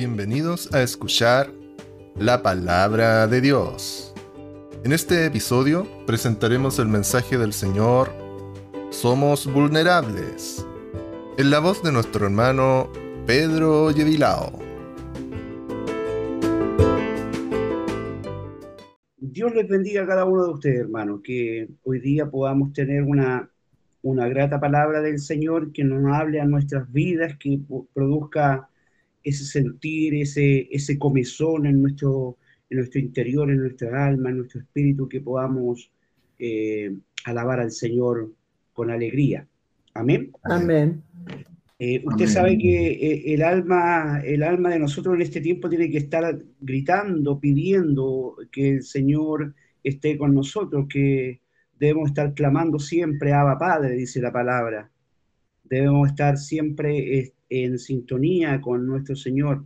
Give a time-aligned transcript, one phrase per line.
[0.00, 1.52] Bienvenidos a escuchar
[2.16, 4.14] la palabra de Dios.
[4.82, 8.10] En este episodio presentaremos el mensaje del Señor
[8.88, 10.66] Somos vulnerables,
[11.36, 12.90] en la voz de nuestro hermano
[13.26, 14.58] Pedro Yevilao.
[19.18, 23.50] Dios les bendiga a cada uno de ustedes, hermanos, que hoy día podamos tener una,
[24.00, 27.60] una grata palabra del Señor que nos hable a nuestras vidas, que
[27.92, 28.69] produzca
[29.22, 32.38] ese sentir, ese, ese comezón en nuestro,
[32.68, 35.90] en nuestro interior, en nuestra alma, en nuestro espíritu, que podamos
[36.38, 36.94] eh,
[37.24, 38.32] alabar al Señor
[38.72, 39.46] con alegría.
[39.94, 40.32] Amén.
[40.44, 41.02] Amén.
[41.78, 45.90] Eh, usted sabe que eh, el, alma, el alma de nosotros en este tiempo tiene
[45.90, 51.40] que estar gritando, pidiendo que el Señor esté con nosotros, que
[51.78, 54.90] debemos estar clamando siempre, Abba Padre, dice la palabra.
[55.64, 59.64] Debemos estar siempre en sintonía con nuestro Señor,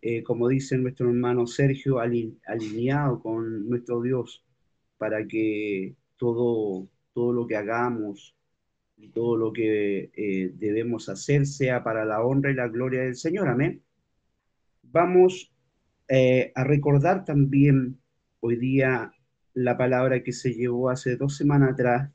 [0.00, 4.44] eh, como dice nuestro hermano Sergio, alineado con nuestro Dios,
[4.96, 8.34] para que todo, todo lo que hagamos
[8.96, 13.16] y todo lo que eh, debemos hacer sea para la honra y la gloria del
[13.16, 13.48] Señor.
[13.48, 13.82] Amén.
[14.82, 15.52] Vamos
[16.08, 17.98] eh, a recordar también
[18.40, 19.12] hoy día
[19.54, 22.10] la palabra que se llevó hace dos semanas atrás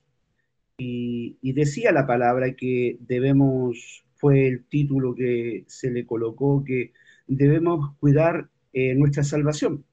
[0.77, 6.93] y, y decía la palabra que debemos fue el título que se le colocó, que
[7.27, 9.85] debemos cuidar eh, nuestra salvación.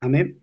[0.00, 0.40] Amén.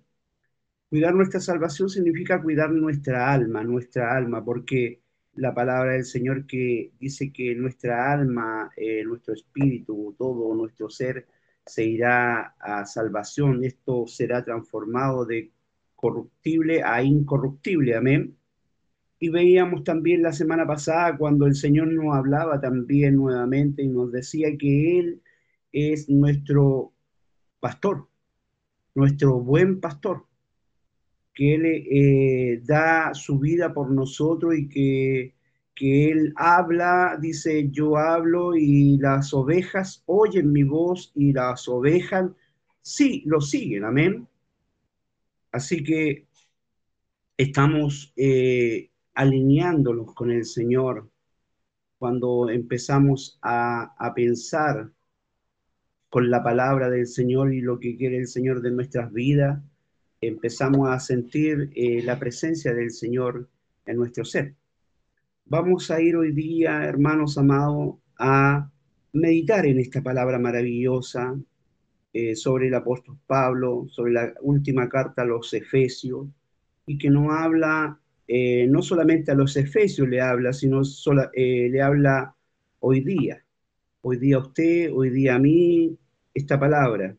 [0.90, 5.02] Cuidar nuestra salvación significa cuidar nuestra alma, nuestra alma, porque
[5.36, 11.28] la palabra del Señor que dice que nuestra alma, eh, nuestro espíritu, todo nuestro ser
[11.66, 13.64] se irá a salvación.
[13.64, 15.52] Esto será transformado de
[15.96, 17.96] corruptible a incorruptible.
[17.96, 18.39] Amén.
[19.20, 24.12] Y veíamos también la semana pasada cuando el Señor nos hablaba también nuevamente y nos
[24.12, 25.22] decía que Él
[25.74, 26.94] es nuestro
[27.60, 28.08] pastor,
[28.96, 30.26] nuestro buen pastor,
[31.34, 35.34] que Él eh, da su vida por nosotros y que,
[35.76, 42.32] que Él habla, dice, yo hablo y las ovejas oyen mi voz y las ovejas
[42.82, 44.28] sí, lo siguen, amén.
[45.52, 46.28] Así que
[47.38, 48.89] estamos eh,
[49.20, 51.10] alineándolos con el Señor,
[51.98, 54.94] cuando empezamos a, pensar
[56.10, 59.62] con la palabra del Señor y lo que quiere el Señor de nuestras vidas,
[60.22, 63.50] empezamos a sentir eh, la presencia del Señor
[63.86, 64.56] en nuestro ser.
[65.44, 68.72] Vamos a ir hoy día, hermanos amados, a
[69.12, 71.38] meditar en esta palabra maravillosa
[72.14, 76.26] eh, sobre el apóstol Pablo, sobre la última carta a los Efesios,
[76.86, 78.00] y que nos habla
[78.32, 80.82] eh, no solamente a los efesios le habla, sino
[81.34, 82.36] eh, le habla
[82.80, 83.44] hoy día.
[84.02, 85.98] Hoy día a usted, hoy día a mí,
[86.32, 87.18] esta palabra.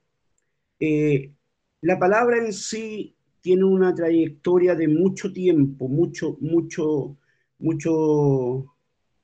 [0.78, 1.32] Eh,
[1.81, 7.16] la palabra en sí tiene una trayectoria de mucho tiempo, mucho, mucho,
[7.59, 8.77] mucho,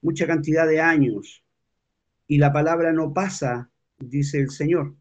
[0.03, 1.45] mucha cantidad de años.
[2.27, 4.97] Y la palabra no pasa, dice el Señor.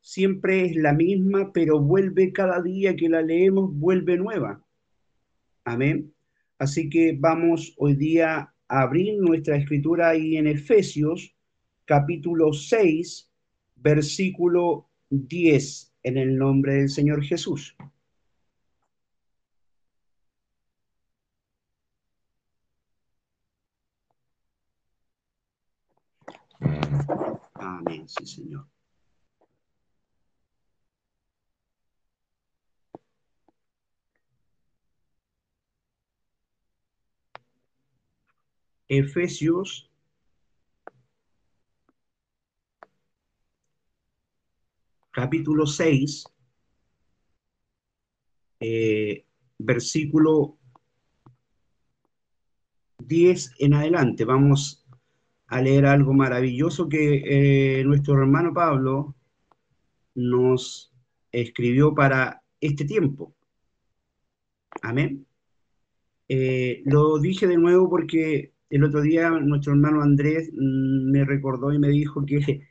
[0.00, 4.64] Siempre es la misma, pero vuelve cada día que la leemos, vuelve nueva.
[5.64, 6.13] Amén.
[6.64, 11.36] Así que vamos hoy día a abrir nuestra escritura ahí en Efesios,
[11.84, 13.30] capítulo 6,
[13.76, 17.76] versículo 10, en el nombre del Señor Jesús.
[27.56, 28.73] Amén, sí, Señor.
[38.88, 39.90] Efesios
[45.14, 46.24] capítulo 6,
[48.60, 49.24] eh,
[49.58, 50.58] versículo
[52.98, 54.24] 10 en adelante.
[54.24, 54.84] Vamos
[55.46, 59.14] a leer algo maravilloso que eh, nuestro hermano Pablo
[60.16, 60.92] nos
[61.30, 63.34] escribió para este tiempo.
[64.82, 65.26] Amén.
[66.28, 71.72] Eh, lo dije de nuevo porque el otro día nuestro hermano Andrés mm, me recordó
[71.72, 72.62] y me dijo que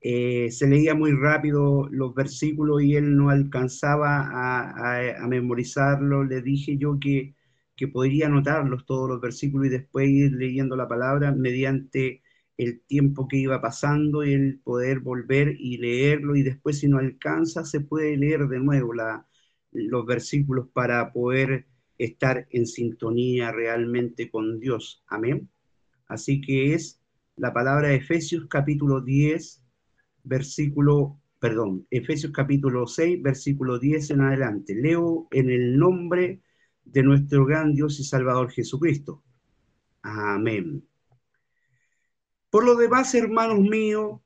[0.00, 6.24] eh, se leía muy rápido los versículos y él no alcanzaba a, memorizarlo.
[6.24, 7.34] Le dije yo que,
[7.76, 12.22] que podría anotarlos todos los versículos y después ir leyendo la palabra mediante
[12.56, 16.98] el tiempo que iba pasando y el poder volver y leerlo y después si no
[16.98, 19.26] alcanza se puede leer de nuevo la,
[19.72, 21.66] los versículos para poder
[21.98, 25.04] estar en sintonía realmente con Dios.
[25.08, 25.50] Amén.
[26.06, 27.00] Así que es
[27.36, 29.62] la palabra de Efesios capítulo 10,
[30.24, 34.74] versículo, perdón, Efesios capítulo 6, versículo 10 en adelante.
[34.74, 36.40] Leo en el nombre
[36.84, 39.22] de nuestro gran Dios y Salvador Jesucristo.
[40.02, 40.84] Amén.
[42.50, 44.20] Por lo demás, hermanos míos,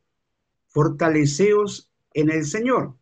[0.69, 2.97] fortaleceos en el Señor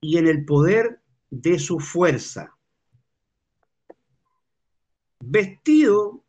[0.00, 1.00] y en el poder
[1.30, 2.56] de su fuerza.
[5.20, 6.24] Vestido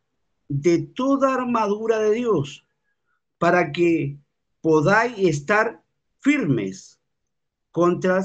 [0.48, 2.66] de toda armadura de Dios,
[3.38, 4.18] para que
[4.60, 5.82] podáis estar
[6.20, 7.00] firmes
[7.70, 8.22] contra,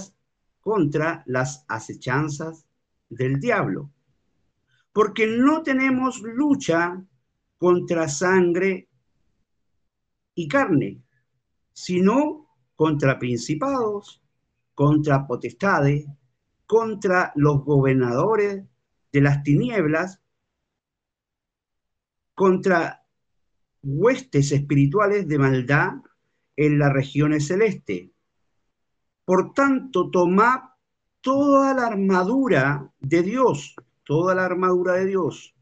[0.62, 2.66] contra las acechanzas
[3.10, 3.90] del diablo.
[4.94, 7.04] Porque no tenemos lucha
[7.58, 8.88] contra sangre
[10.36, 11.02] y carne,
[11.74, 14.22] sino contra principados,
[14.76, 16.06] contra potestades,
[16.68, 18.64] contra los gobernadores
[19.12, 20.22] de las tinieblas,
[22.38, 23.04] contra
[23.82, 25.94] huestes espirituales de maldad
[26.56, 28.12] en las regiones celestes.
[29.26, 30.60] Por tanto, tomad
[31.22, 35.56] toda la armadura de Dios, toda la armadura de Dios,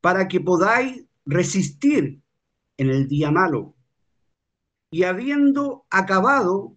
[0.00, 2.22] para que podáis resistir
[2.76, 3.74] en el día malo.
[4.92, 6.76] Y habiendo acabado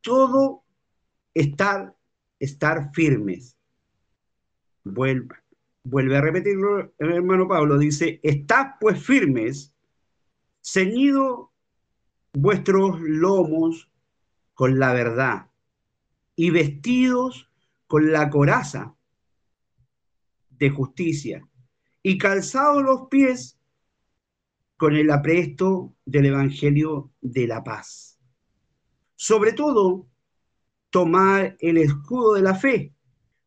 [0.00, 0.62] todo,
[1.34, 1.96] estar,
[2.38, 3.58] estar firmes.
[4.84, 5.34] Vuelve,
[5.88, 9.72] vuelve a repetirlo el hermano Pablo, dice, estad pues firmes,
[10.60, 11.52] ceñido
[12.32, 13.88] vuestros lomos
[14.54, 15.50] con la verdad
[16.34, 17.48] y vestidos
[17.86, 18.96] con la coraza
[20.50, 21.48] de justicia
[22.02, 23.58] y calzados los pies
[24.76, 28.18] con el apresto del Evangelio de la paz.
[29.14, 30.06] Sobre todo,
[30.90, 32.92] tomar el escudo de la fe,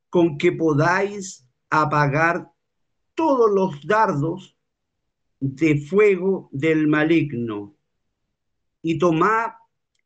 [0.10, 2.52] con que podáis apagar
[3.16, 4.58] todos los dardos
[5.40, 7.76] de fuego del maligno,
[8.82, 9.56] y tomar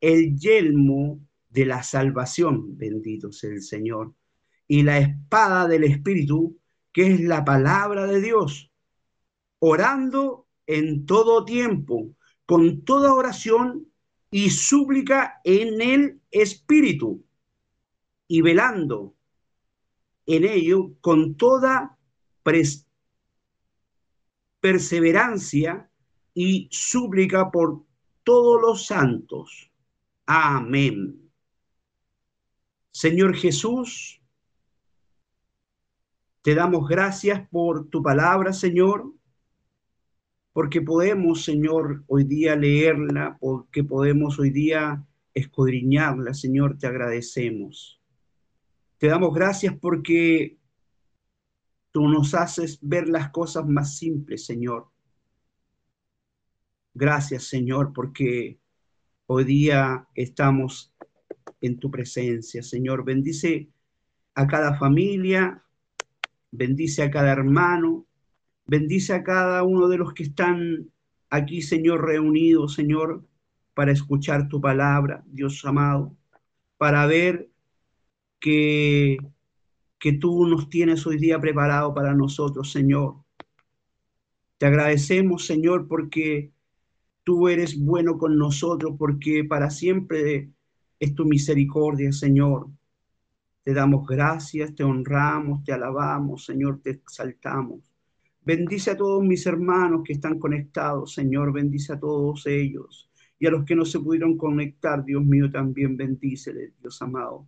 [0.00, 4.14] el yelmo de la salvación, bendito sea el Señor,
[4.66, 6.58] y la espada del Espíritu,
[6.92, 8.70] que es la palabra de Dios,
[9.60, 12.14] orando en todo tiempo,
[12.46, 13.86] con toda oración
[14.30, 17.24] y súplica en el Espíritu,
[18.26, 19.14] y velando
[20.26, 21.98] en ello con toda
[24.60, 25.90] perseverancia
[26.32, 27.84] y súplica por
[28.22, 29.70] todos los santos.
[30.26, 31.30] Amén.
[32.90, 34.20] Señor Jesús,
[36.42, 39.12] te damos gracias por tu palabra, Señor,
[40.52, 45.04] porque podemos, Señor, hoy día leerla, porque podemos hoy día
[45.34, 48.00] escudriñarla, Señor, te agradecemos.
[49.04, 50.56] Te damos gracias porque
[51.92, 54.88] tú nos haces ver las cosas más simples, Señor.
[56.94, 58.58] Gracias, Señor, porque
[59.26, 60.94] hoy día estamos
[61.60, 63.04] en tu presencia, Señor.
[63.04, 63.68] Bendice
[64.34, 65.62] a cada familia,
[66.50, 68.06] bendice a cada hermano,
[68.64, 70.90] bendice a cada uno de los que están
[71.28, 73.22] aquí, Señor, reunidos, Señor,
[73.74, 76.16] para escuchar tu palabra, Dios amado,
[76.78, 77.50] para ver
[78.44, 79.16] que,
[79.98, 83.14] que tú nos tienes hoy día preparado para nosotros, Señor.
[84.58, 86.52] Te agradecemos, Señor, porque
[87.22, 90.50] tú eres bueno con nosotros, porque para siempre
[91.00, 92.68] es tu misericordia, Señor.
[93.62, 97.80] Te damos gracias, te honramos, te alabamos, Señor, te exaltamos.
[98.42, 103.08] Bendice a todos mis hermanos que están conectados, Señor, bendice a todos ellos.
[103.38, 107.46] Y a los que no se pudieron conectar, Dios mío, también bendícele, Dios amado.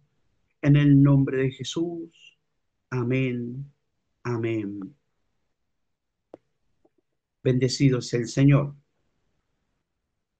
[0.67, 2.37] En el nombre de Jesús.
[2.91, 3.73] Amén.
[4.25, 4.97] Amén.
[7.41, 8.75] Bendecido sea el Señor.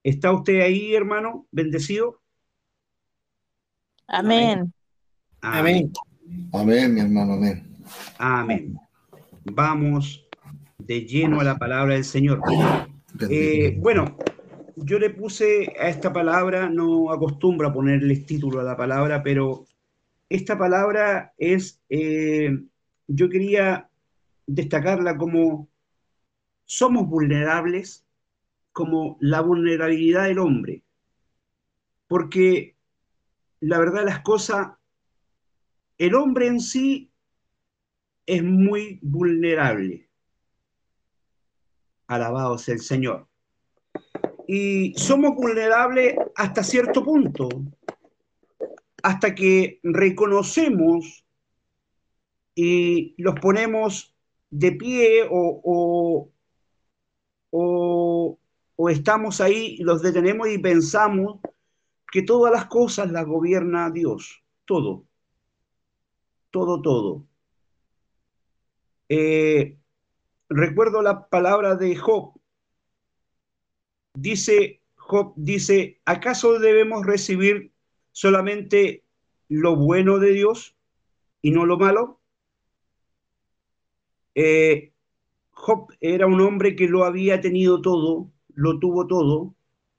[0.03, 1.47] ¿Está usted ahí, hermano?
[1.53, 2.21] Bendecido.
[4.09, 4.75] Amén.
[5.43, 5.93] Amén.
[6.53, 7.77] Amén, mi hermano, amén.
[8.19, 8.77] Amén.
[9.45, 10.27] Vamos
[10.77, 12.41] de lleno a la palabra del Señor.
[13.31, 14.17] Eh, bueno,
[14.75, 19.67] yo le puse a esta palabra, no acostumbro a ponerle título a la palabra, pero
[20.29, 22.51] esta palabra es, eh,
[23.07, 23.89] yo quería
[24.47, 25.69] destacarla como
[26.65, 28.05] somos vulnerables,
[28.73, 30.83] como la vulnerabilidad del hombre,
[32.09, 32.77] porque
[33.61, 34.69] la verdad las cosas
[35.99, 37.11] el hombre en sí
[38.27, 40.09] es muy vulnerable.
[42.07, 43.27] Alabado sea el Señor.
[44.47, 47.49] Y somos vulnerables hasta cierto punto,
[49.07, 51.25] hasta que reconocemos
[52.57, 54.17] y los ponemos
[54.51, 56.33] de pie o,
[57.53, 61.39] o, estamos ahí, los detenemos y pensamos
[62.11, 65.05] que todas las cosas las gobierna Dios, todo,
[66.51, 67.29] todo, todo.
[69.09, 69.79] Eh,
[70.49, 72.33] recuerdo la palabra de Job.
[74.15, 77.76] Dice, Job dice, ¿acaso debemos recibir
[78.17, 79.05] solamente
[79.47, 80.75] lo bueno de Dios
[81.43, 82.19] y no lo malo?
[84.35, 84.95] Eh,
[85.51, 89.55] Job era un hombre que lo había tenido todo, lo tuvo todo,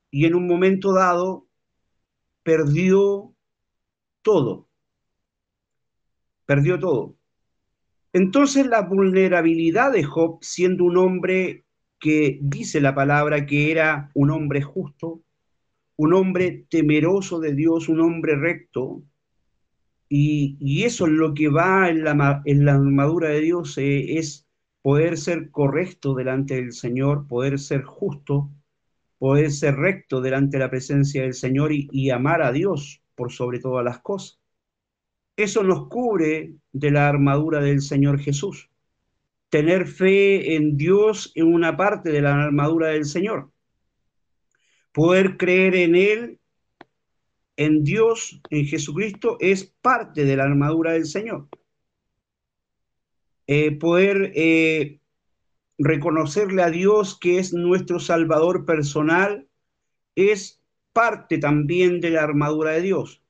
[0.09, 1.47] y en un momento dado
[2.41, 3.35] perdió
[4.23, 4.67] todo.
[6.47, 7.17] Perdió todo.
[8.13, 11.65] Entonces la vulnerabilidad de Job, siendo un hombre
[11.99, 15.21] que dice la palabra que era un hombre justo,
[15.97, 19.03] un hombre temeroso de Dios, un hombre recto,
[20.09, 24.47] y, eso es lo que va en la, en la armadura de Dios, eh, es
[24.81, 28.49] poder ser correcto delante del Señor, poder ser justo,
[29.17, 33.59] poder ser recto delante de la presencia del Señor y amar a Dios por sobre
[33.59, 34.39] todas las cosas.
[35.37, 38.71] Eso nos cubre de la armadura del Señor Jesús.
[39.49, 43.51] Tener fe en Dios en una parte de la armadura del Señor.
[44.97, 46.39] Poder creer en Él,
[47.55, 51.47] en Dios, en Jesucristo, es parte de la armadura del Señor.
[53.45, 54.99] Eh, poder eh,
[55.77, 59.47] reconocerle a Dios que es nuestro Salvador personal,
[60.15, 60.61] es
[60.91, 63.21] parte también de la armadura de Dios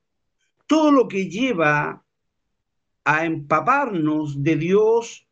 [0.68, 2.04] todo lo que lleva
[3.04, 5.26] a empaparnos de Dios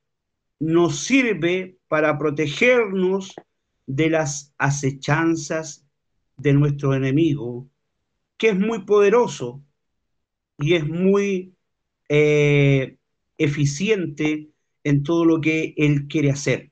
[0.58, 3.34] nos sirve para protegernos
[3.86, 5.85] de las acechanzas
[6.36, 7.68] de nuestro enemigo,
[8.36, 9.62] que es muy poderoso
[10.58, 11.54] y es muy
[12.08, 12.98] eh,
[13.38, 14.50] eficiente
[14.84, 16.70] en todo lo que él quiere hacer.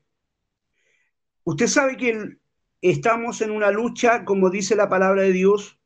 [1.43, 2.37] Usted sabe que
[2.81, 5.79] estamos en una lucha, como dice la palabra de Dios,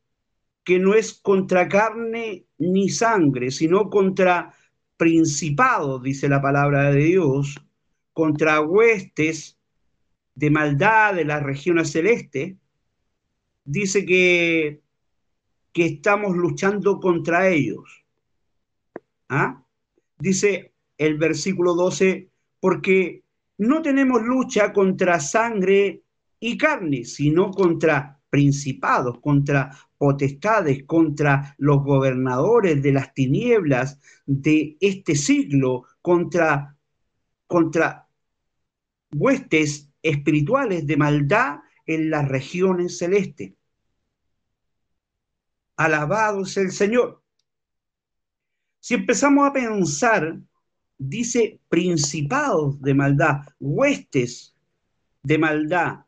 [0.64, 4.54] que no es contra carne ni sangre, sino contra
[4.98, 7.56] principados, dice la palabra de Dios,
[8.14, 9.58] contra huestes
[10.36, 12.56] de maldad de las regiones celestes,
[13.70, 14.82] dice que,
[15.72, 18.04] que estamos luchando contra ellos.
[19.30, 19.64] ¿Ah?
[20.18, 23.24] Dice el versículo 12, porque
[23.60, 26.02] no tenemos lucha contra sangre
[26.40, 35.16] y carne, sino contra principados, contra potestades, contra los gobernadores de las tinieblas de este
[35.16, 36.76] siglo, contra,
[37.46, 38.08] contra
[39.12, 43.59] huestes espirituales de maldad en las regiones celestes.
[45.80, 47.24] Alabado sea el Señor.
[48.82, 50.38] Si empezamos a pensar,
[50.98, 54.58] dice principados de maldad, huestes
[55.24, 56.00] de maldad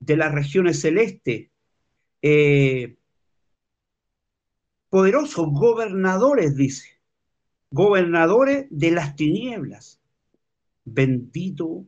[0.00, 1.50] de las regiones celestes,
[2.20, 2.96] eh,
[4.88, 7.00] poderosos gobernadores, dice,
[7.70, 10.00] gobernadores de las tinieblas.
[10.84, 11.86] Bendito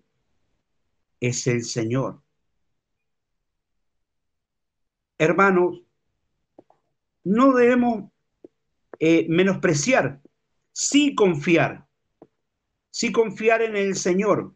[1.19, 2.23] es el Señor.
[5.19, 5.83] Hermanos,
[7.25, 8.11] no debemos
[8.99, 10.21] eh, menospreciar,
[10.73, 11.87] sí confiar,
[12.91, 14.55] sí confiar en el Señor,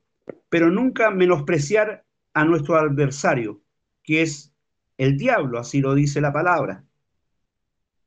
[0.49, 3.63] pero nunca menospreciar a nuestro adversario,
[4.03, 4.53] que es
[4.99, 6.85] el diablo, así lo dice la palabra.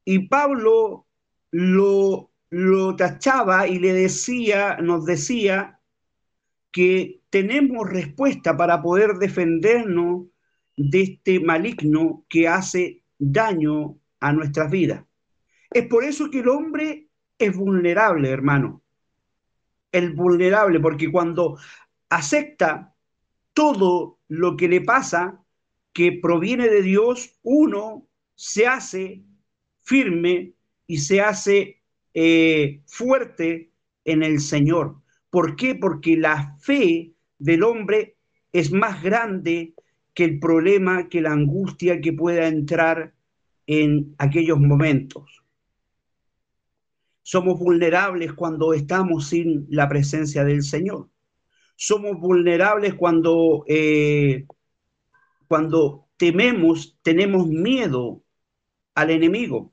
[0.05, 1.07] Y Pablo
[1.51, 5.79] lo, lo tachaba y le decía, nos decía
[6.71, 10.27] que tenemos respuesta para poder defendernos
[10.77, 15.03] de este maligno que hace daño a nuestras vidas.
[15.71, 18.83] Es por eso que el hombre es vulnerable, hermano.
[19.91, 21.57] El vulnerable, porque cuando
[22.09, 22.95] acepta
[23.53, 25.43] todo lo que le pasa,
[25.93, 29.23] que proviene de Dios, uno se hace
[29.81, 30.53] firme
[30.87, 31.81] y se hace
[32.13, 33.71] eh, fuerte
[34.05, 35.01] en el Señor.
[35.29, 35.75] ¿Por qué?
[35.75, 38.17] Porque la fe del hombre
[38.51, 39.73] es más grande
[40.13, 43.13] que el problema, que la angustia que pueda entrar
[43.69, 45.43] en aquellos momentos.
[47.21, 51.09] Somos vulnerables cuando estamos sin la presencia del Señor.
[51.75, 54.45] Somos vulnerables cuando, eh,
[55.47, 58.23] cuando tememos, tenemos miedo
[58.95, 59.71] al enemigo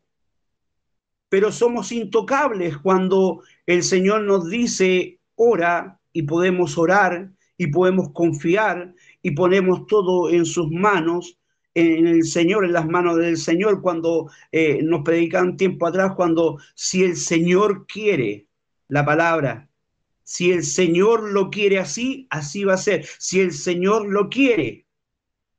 [1.28, 8.94] pero somos intocables cuando el Señor nos dice, ora y podemos orar y podemos confiar
[9.22, 11.38] y ponemos todo en sus manos,
[11.76, 16.58] en el Señor, en las manos del Señor, cuando eh, nos predican tiempo atrás, cuando
[16.74, 18.46] si el Señor quiere
[18.88, 19.68] la palabra,
[20.22, 23.06] si el Señor lo quiere así, así va a ser.
[23.18, 24.85] Si el Señor lo quiere,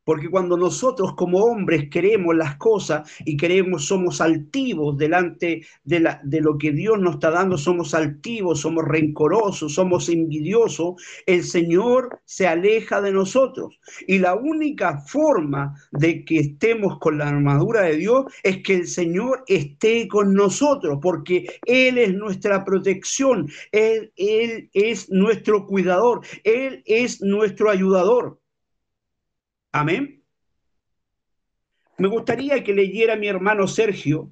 [0.07, 6.21] Porque cuando nosotros como hombres queremos las cosas y queremos, somos altivos delante de, la,
[6.23, 10.95] de lo que Dios nos está dando, somos altivos, somos rencorosos, somos envidiosos,
[11.25, 13.77] el Señor se aleja de nosotros.
[14.07, 18.87] Y la única forma de que estemos con la armadura de Dios es que el
[18.87, 26.81] Señor esté con nosotros, porque Él es nuestra protección, Él, Él es nuestro cuidador, Él
[26.85, 28.39] es nuestro ayudador.
[29.71, 30.23] Amén.
[31.97, 34.31] Me gustaría que leyera mi hermano Sergio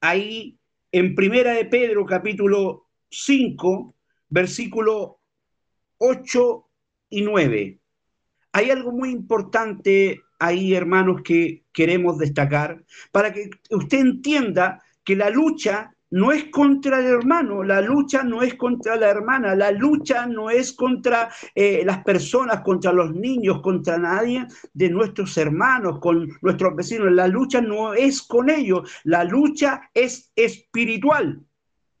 [0.00, 0.58] ahí
[0.92, 3.94] en Primera de Pedro capítulo 5,
[4.28, 5.20] versículo
[5.98, 6.68] 8
[7.10, 7.80] y 9.
[8.52, 15.30] Hay algo muy importante ahí, hermanos, que queremos destacar para que usted entienda que la
[15.30, 20.26] lucha no es contra el hermano, la lucha no es contra la hermana, la lucha
[20.26, 26.28] no es contra eh, las personas, contra los niños, contra nadie de nuestros hermanos, con
[26.40, 27.12] nuestros vecinos.
[27.12, 31.47] La lucha no es con ellos, la lucha es espiritual.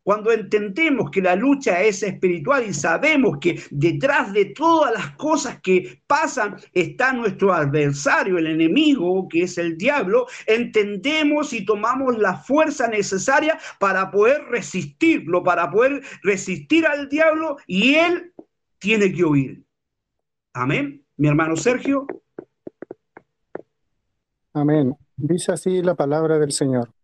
[0.08, 5.60] Cuando entendemos que la lucha es espiritual y sabemos que detrás de todas las cosas
[5.60, 12.38] que pasan está nuestro adversario, el enemigo, que es el diablo, entendemos y tomamos la
[12.38, 18.32] fuerza necesaria para poder resistirlo, para poder resistir al diablo y él
[18.78, 19.62] tiene que huir.
[20.54, 21.04] Amén.
[21.18, 22.06] Mi hermano Sergio.
[24.54, 24.96] Amén.
[25.18, 26.94] Dice así la palabra del Señor.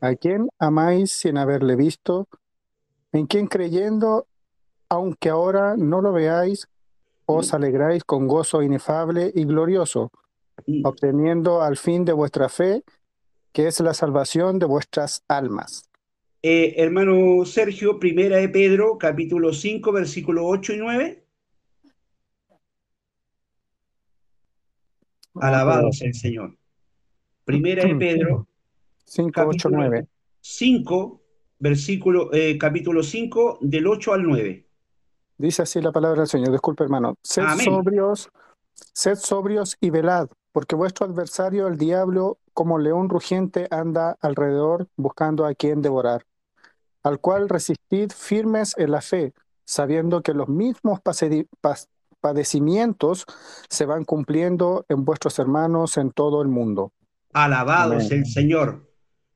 [0.00, 2.28] ¿A quién amáis sin haberle visto?
[3.12, 4.26] ¿En quién creyendo,
[4.88, 6.68] aunque ahora no lo veáis,
[7.24, 7.56] os mm.
[7.56, 10.12] alegráis con gozo inefable y glorioso,
[10.66, 10.84] mm.
[10.84, 12.82] obteniendo al fin de vuestra fe,
[13.52, 15.88] que es la salvación de vuestras almas?
[16.42, 21.24] Eh, hermano Sergio, primera de Pedro, capítulo 5, versículo 8 y 9.
[25.40, 26.56] Alabado sea el Señor.
[27.44, 28.46] Primera de Pedro,
[29.06, 30.08] 5, 8, 9.
[30.40, 31.22] 5,
[31.58, 34.66] versículo, eh, capítulo 5, del 8 al 9.
[35.38, 36.50] Dice así la palabra del Señor.
[36.50, 37.16] Disculpe, hermano.
[37.22, 38.30] Sed sobrios,
[38.72, 45.44] sed sobrios y velad, porque vuestro adversario, el diablo, como león rugiente, anda alrededor buscando
[45.44, 46.24] a quien devorar,
[47.02, 51.00] al cual resistid firmes en la fe, sabiendo que los mismos
[52.20, 53.26] padecimientos
[53.68, 56.92] se van cumpliendo en vuestros hermanos en todo el mundo.
[57.34, 58.86] Alabado es el Señor.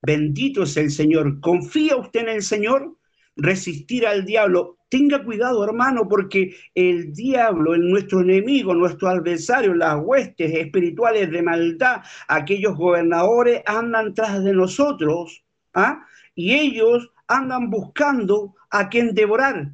[0.03, 1.41] Bendito es el Señor.
[1.41, 2.97] ¿Confía usted en el Señor?
[3.37, 4.79] Resistir al diablo.
[4.89, 12.03] Tenga cuidado, hermano, porque el diablo, nuestro enemigo, nuestro adversario, las huestes espirituales de maldad,
[12.27, 16.05] aquellos gobernadores andan tras de nosotros, ¿ah?
[16.35, 19.73] Y ellos andan buscando a quien devorar.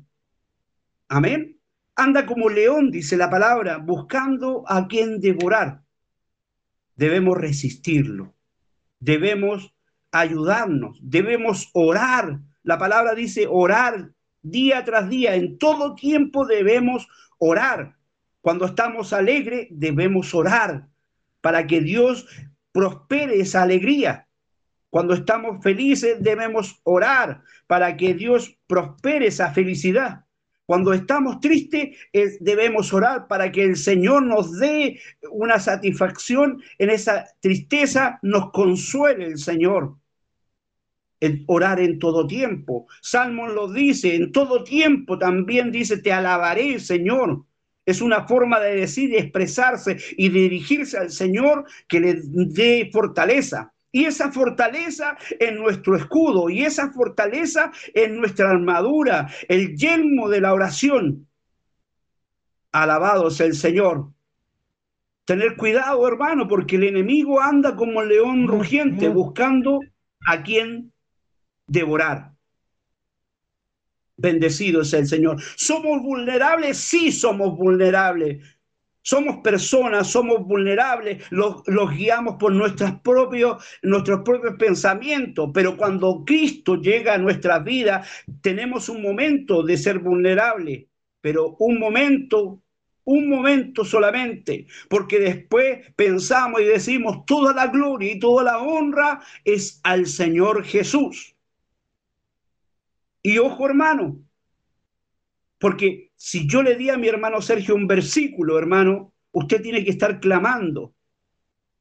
[1.09, 1.59] Amén.
[1.95, 5.83] Anda como león, dice la palabra, buscando a quien devorar.
[6.95, 8.35] Debemos resistirlo.
[8.99, 9.76] Debemos
[10.21, 12.41] ayudarnos, debemos orar.
[12.63, 14.11] La palabra dice orar
[14.43, 17.97] día tras día, en todo tiempo debemos orar.
[18.41, 20.89] Cuando estamos alegres, debemos orar
[21.41, 22.27] para que Dios
[22.73, 24.29] prospere esa alegría.
[24.91, 30.25] Cuando estamos felices, debemos orar para que Dios prospere esa felicidad.
[30.65, 31.97] Cuando estamos tristes,
[32.41, 35.01] debemos orar para que el Señor nos dé
[35.31, 39.97] una satisfacción en esa tristeza, nos consuele el Señor
[41.47, 42.87] orar en todo tiempo.
[43.01, 47.45] Salmos lo dice, en todo tiempo también dice, te alabaré, Señor.
[47.85, 53.73] Es una forma de decir y expresarse y dirigirse al Señor que le dé fortaleza.
[53.93, 60.41] Y esa fortaleza en nuestro escudo y esa fortaleza en nuestra armadura, el yelmo de
[60.41, 61.29] la oración.
[62.73, 64.11] Alabado sea el Señor.
[65.25, 69.81] Tener cuidado, hermano, porque el enemigo anda como león rugiente buscando
[70.27, 70.93] a quien
[71.67, 72.33] devorar.
[74.17, 75.43] Bendecido sea el Señor.
[75.57, 76.79] ¿Somos vulnerables?
[76.79, 78.43] Sí, somos vulnerables.
[79.07, 81.63] Somos personas, somos vulnerables, los,
[81.97, 88.05] guiamos por nuestros propios, nuestros propios pensamientos, pero cuando Cristo llega a nuestra vida,
[88.41, 90.89] tenemos un momento de ser vulnerable,
[91.21, 92.65] pero un momento,
[93.05, 99.21] un momento solamente, porque después pensamos y decimos, toda la gloria y toda la honra
[99.45, 101.36] es al Señor Jesús.
[103.27, 104.25] Y ojo, hermano,
[105.59, 109.91] porque si yo le di a mi hermano Sergio un versículo, hermano, usted tiene que
[109.91, 110.95] estar clamando.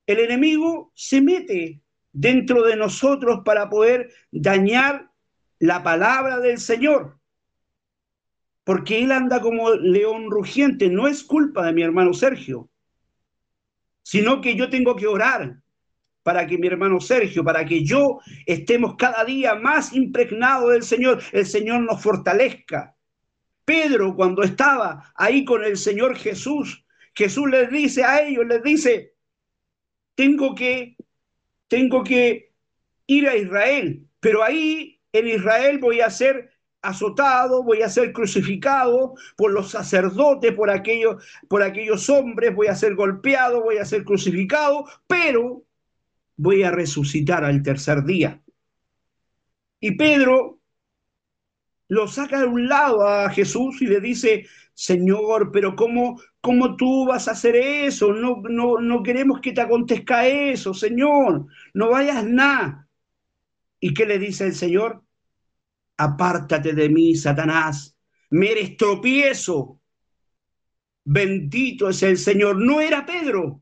[0.08, 5.12] El enemigo se mete dentro de nosotros para poder dañar
[5.60, 7.20] la palabra del Señor.
[8.64, 10.90] Porque él anda como león rugiente.
[10.90, 12.72] No es culpa de mi hermano Sergio.
[14.02, 15.62] sino que yo tengo que orar
[16.26, 21.22] para que mi hermano Sergio, para que yo estemos cada día más impregnados del Señor,
[21.32, 22.96] el Señor nos fortalezca.
[23.64, 26.84] Pedro, cuando estaba ahí con el Señor Jesús,
[27.14, 29.14] Jesús les dice a ellos, les dice,
[30.16, 30.98] tengo que,
[31.68, 32.52] tengo que
[33.06, 36.50] ir a Israel, pero ahí en Israel voy a ser
[36.82, 42.76] azotado, voy a ser crucificado por los sacerdotes, por aquellos, por aquellos hombres, voy a
[42.76, 45.62] ser golpeado, voy a ser crucificado, pero
[46.38, 48.42] voy a resucitar al tercer día.
[49.80, 50.60] Y Pedro
[51.88, 57.06] lo saca de un lado a Jesús y le dice, Señor, pero ¿cómo, cómo tú
[57.06, 58.12] vas a hacer eso?
[58.12, 62.88] No, no, no queremos que te acontezca eso, Señor, no vayas nada.
[63.80, 65.04] ¿Y qué le dice el Señor?
[65.98, 67.96] Apártate de mí, Satanás,
[68.32, 69.80] me eres tropiezo.
[71.04, 72.58] Bendito es el Señor.
[72.58, 73.62] No era Pedro,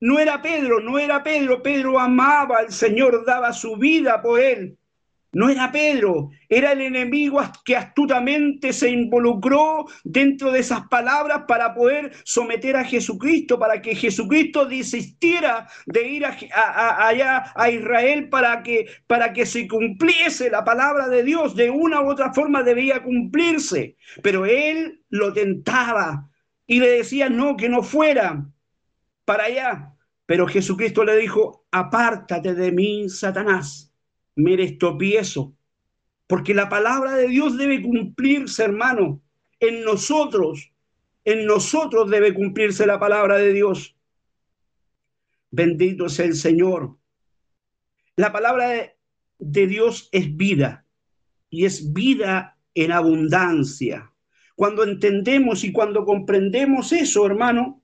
[0.00, 1.62] no era Pedro, no era Pedro.
[1.62, 4.76] Pedro amaba al Señor, daba su vida por él.
[5.34, 11.74] No era Pedro, era el enemigo que astutamente se involucró dentro de esas palabras para
[11.74, 18.86] poder someter a Jesucristo, para que Jesucristo desistiera de ir allá a Israel para que,
[19.08, 21.56] para que se cumpliese la palabra de Dios.
[21.56, 26.30] De una u otra forma debía cumplirse, pero él lo tentaba
[26.64, 28.53] y le decía no, que no fuera
[29.24, 29.94] para allá.
[30.26, 33.94] Pero Jesucristo le dijo, apártate de mí, Satanás
[34.36, 35.54] me tropiezo,
[36.26, 39.22] porque la palabra de Dios debe cumplirse, hermano,
[39.60, 40.72] en nosotros,
[41.24, 43.96] en nosotros debe cumplirse la palabra de Dios.
[45.50, 46.96] Bendito es el Señor.
[48.16, 48.92] La palabra
[49.38, 50.84] de Dios es vida
[51.50, 54.10] y es vida en abundancia.
[54.56, 57.83] Cuando entendemos y cuando comprendemos eso, hermano,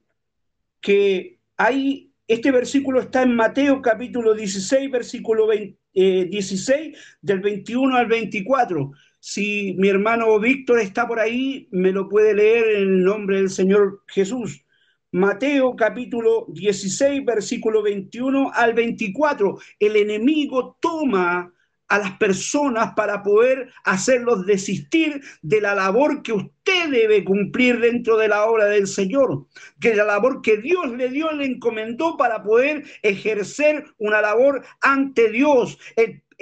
[0.81, 5.49] que hay este versículo está en Mateo capítulo 16, versículo
[5.93, 8.93] 16, eh, del 21 al 24.
[9.19, 13.51] Si mi hermano Víctor está por ahí, me lo puede leer en el nombre del
[13.51, 14.65] Señor Jesús.
[15.11, 19.59] Mateo capítulo 16, versículo 21 al 24.
[19.81, 21.53] El enemigo toma
[21.91, 28.17] a las personas para poder hacerlos desistir de la labor que usted debe cumplir dentro
[28.17, 29.47] de la obra del Señor,
[29.81, 35.31] que la labor que Dios le dio, le encomendó para poder ejercer una labor ante
[35.31, 35.79] Dios.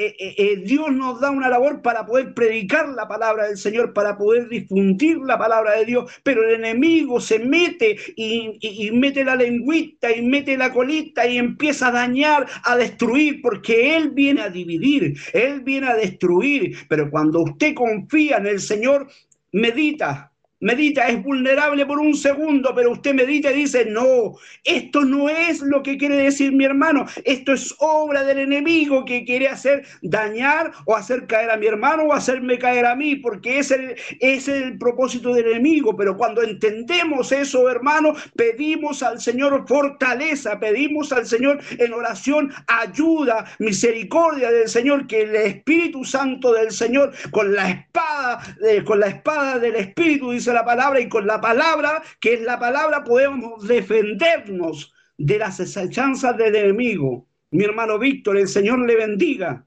[0.01, 4.17] Eh, eh, Dios nos da una labor para poder predicar la palabra del Señor, para
[4.17, 10.15] poder difundir la palabra de Dios, pero el enemigo se mete y, mete la lengüita
[10.15, 15.17] y mete la colita y empieza a dañar, a destruir, porque Él viene a dividir,
[15.33, 19.09] Él viene a destruir, pero cuando usted confía en el Señor,
[19.51, 20.28] medita,
[20.61, 25.61] medita, es vulnerable por un segundo, pero usted medita y dice, no, esto no es
[25.61, 30.73] lo que quiere decir mi hermano, esto es obra del enemigo que quiere hacer dañar
[30.87, 34.49] o hacer caer a mi hermano o hacerme caer a mí, porque es el, es
[34.49, 41.27] el propósito del enemigo, pero cuando entendemos eso, hermano, pedimos al Señor fortaleza, pedimos al
[41.27, 47.71] Señor en oración ayuda, misericordia del Señor, que el Espíritu Santo del Señor con la
[47.71, 52.35] espada, eh, con la espada del Espíritu, dice la palabra y con la palabra, que
[52.35, 57.27] es la palabra, podemos defendernos de las acechanzas del enemigo.
[57.51, 59.67] Mi hermano Víctor, el Señor le bendiga.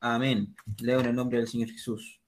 [0.00, 0.54] Amén.
[0.80, 2.20] Leo en el nombre del Señor Jesús.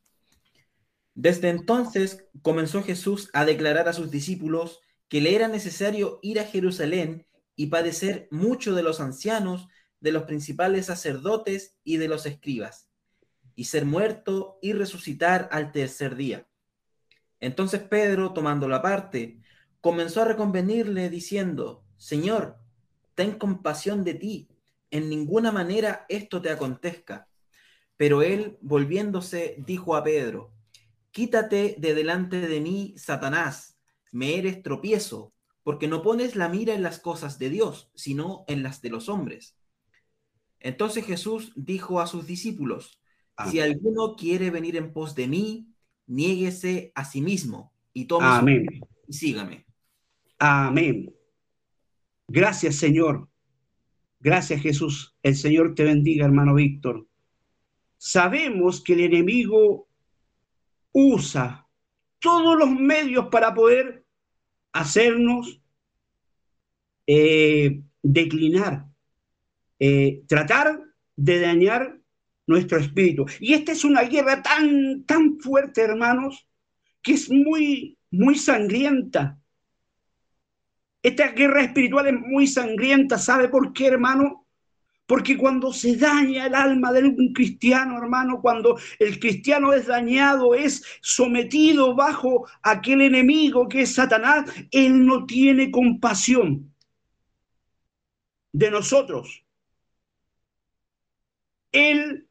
[1.14, 6.44] Desde entonces comenzó Jesús a declarar a sus discípulos que le era necesario ir a
[6.44, 9.68] Jerusalén y padecer mucho de los ancianos,
[10.00, 12.88] de los principales sacerdotes y de los escribas,
[13.56, 16.47] y ser muerto y resucitar al tercer día.
[17.40, 19.40] Entonces Pedro, tomando la parte,
[19.80, 22.58] comenzó a reconvenirle diciendo, Señor,
[23.14, 24.48] ten compasión de ti,
[24.90, 27.28] en ninguna manera esto te acontezca.
[27.96, 30.52] Pero él, volviéndose, dijo a Pedro,
[31.10, 33.76] Quítate de delante de mí, Satanás,
[34.12, 35.32] me eres tropiezo,
[35.64, 39.08] porque no pones la mira en las cosas de Dios, sino en las de los
[39.08, 39.56] hombres.
[40.60, 43.00] Entonces Jesús dijo a sus discípulos,
[43.50, 45.68] Si alguno quiere venir en pos de mí,
[46.08, 48.66] niéguese a sí mismo y tome Amén.
[49.06, 49.66] y sígame.
[50.38, 51.14] Amén.
[52.26, 53.28] Gracias, Señor.
[54.20, 55.16] Gracias, Jesús.
[55.22, 57.06] El Señor te bendiga, hermano Víctor.
[57.96, 59.88] Sabemos que el enemigo
[60.92, 61.66] usa
[62.18, 64.04] todos los medios para poder
[64.72, 65.60] hacernos
[67.06, 68.86] eh, declinar,
[69.78, 70.82] eh, tratar
[71.16, 71.97] de dañar
[72.48, 73.26] nuestro espíritu.
[73.38, 76.48] Y esta es una guerra tan, tan fuerte, hermanos,
[77.02, 79.38] que es muy, muy sangrienta.
[81.02, 83.18] Esta guerra espiritual es muy sangrienta.
[83.18, 84.46] ¿Sabe por qué, hermano?
[85.06, 90.54] Porque cuando se daña el alma de un cristiano, hermano, cuando el cristiano es dañado,
[90.54, 96.74] es sometido bajo aquel enemigo que es Satanás, él no tiene compasión
[98.52, 99.44] de nosotros.
[101.72, 102.27] Él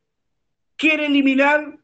[0.77, 1.79] quiere eliminar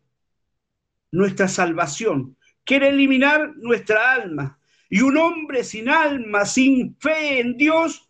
[1.12, 4.60] nuestra salvación, quiere eliminar nuestra alma.
[4.90, 8.10] Y un hombre sin alma, sin fe en Dios,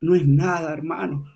[0.00, 1.26] no es nada, hermano.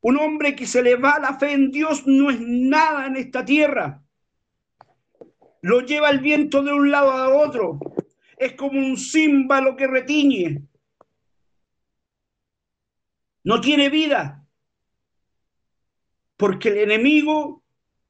[0.00, 3.44] Un hombre que se le va la fe en Dios no es nada en esta
[3.44, 4.02] tierra.
[5.60, 7.78] Lo lleva el viento de un lado a otro.
[8.36, 10.66] Es como un címbalo que retiñe.
[13.44, 14.41] No tiene vida.
[16.42, 17.62] Porque el enemigo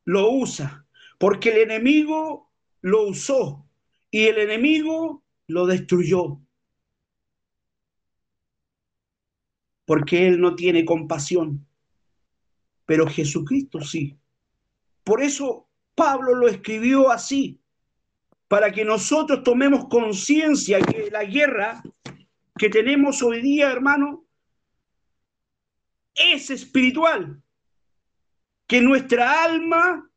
[0.06, 0.86] lo usa.
[1.18, 3.68] Porque el enemigo lo usó.
[4.10, 6.40] Y el enemigo lo destruyó.
[9.84, 11.66] Porque él no tiene compasión
[12.92, 14.18] pero Jesucristo sí.
[15.04, 17.60] Por eso Pablo lo escribió así,
[18.48, 21.82] para que nosotros tomemos conciencia que la guerra
[22.58, 24.26] que tenemos hoy día, hermano,
[26.14, 27.41] es espiritual,
[28.72, 30.10] que nuestra alma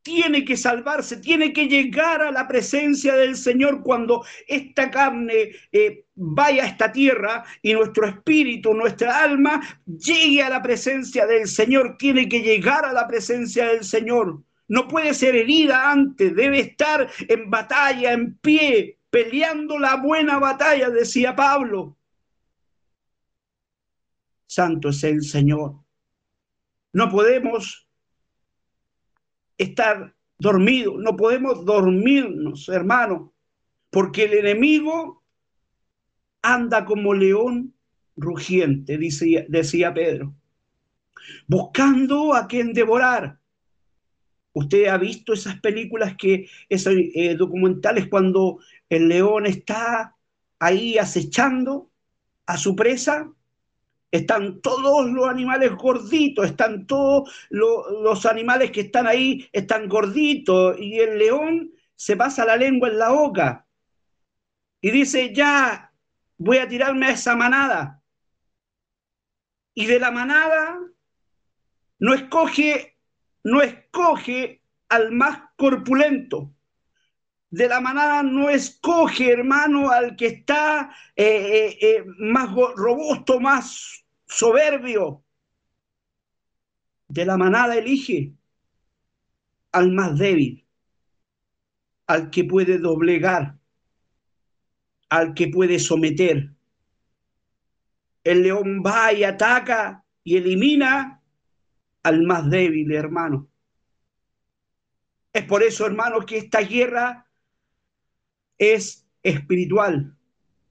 [0.00, 6.06] tiene que salvarse, tiene que llegar a la presencia del Señor cuando esta carne eh,
[6.14, 11.98] vaya a esta tierra y nuestro espíritu, nuestra alma llegue a la presencia del Señor,
[11.98, 14.42] tiene que llegar a la presencia del Señor.
[14.68, 20.88] No puede ser herida antes, debe estar en batalla, en pie, peleando la buena batalla,
[20.88, 21.98] decía Pablo.
[24.46, 25.81] Santo es el Señor.
[26.92, 27.88] No podemos
[29.58, 33.32] estar dormido, no podemos dormirnos, hermano,
[33.90, 35.22] porque el enemigo
[36.42, 37.74] anda como león
[38.16, 40.34] rugiente, decía, decía Pedro,
[41.46, 43.38] buscando a quien devorar.
[44.54, 48.58] Usted ha visto esas películas que, esos eh, documentales cuando
[48.90, 50.16] el león está
[50.58, 51.90] ahí acechando
[52.46, 53.32] a su presa
[54.12, 61.00] están todos los animales gorditos, están todos los animales que están ahí, están gorditos, y
[61.00, 63.66] el león se pasa la lengua en la boca
[64.82, 65.92] y dice, ya
[66.36, 68.02] voy a tirarme a esa manada.
[69.74, 70.78] Y de la manada
[72.00, 72.98] no escoge,
[73.44, 76.52] no escoge al más corpulento.
[77.48, 84.01] De la manada no escoge, hermano, al que está eh, eh, eh, más robusto, más
[84.32, 85.22] soberbio
[87.08, 88.32] de la manada elige
[89.72, 90.66] al más débil,
[92.06, 93.58] al que puede doblegar,
[95.10, 96.50] al que puede someter.
[98.24, 101.20] El león va y ataca y elimina
[102.02, 103.48] al más débil, hermano.
[105.32, 107.26] Es por eso, hermano, que esta guerra
[108.58, 110.16] es espiritual.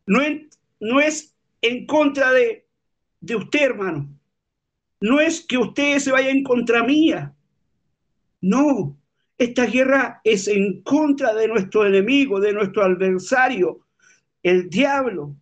[0.05, 0.19] No,
[0.79, 2.70] no es en contra de
[3.21, 4.09] de usted, hermano.
[4.99, 7.33] No es que usted se vaya en contra mía.
[8.41, 8.97] No,
[9.37, 13.85] esta guerra es en contra de nuestro enemigo, de nuestro adversario,
[14.43, 15.35] el diablo,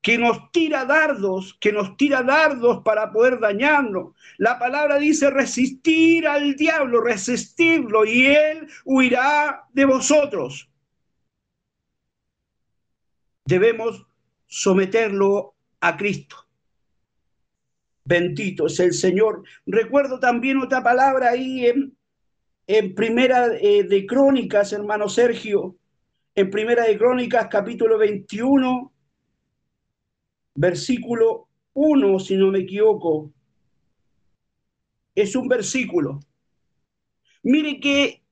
[0.00, 4.14] que nos tira dardos, que nos tira dardos para poder dañarnos.
[4.38, 10.68] La palabra dice resistir al diablo, resistirlo, y él huirá de vosotros.
[13.44, 14.06] Debemos
[14.46, 16.36] someterlo a Cristo.
[18.04, 19.44] Bendito es el Señor.
[19.66, 21.96] Recuerdo también otra palabra ahí en,
[22.66, 25.76] en Primera eh, de Crónicas, hermano Sergio,
[26.34, 28.92] en Primera de Crónicas, capítulo 21,
[30.54, 33.32] versículo 1, si no me equivoco.
[35.14, 36.20] Es un versículo.
[37.44, 38.22] Mire que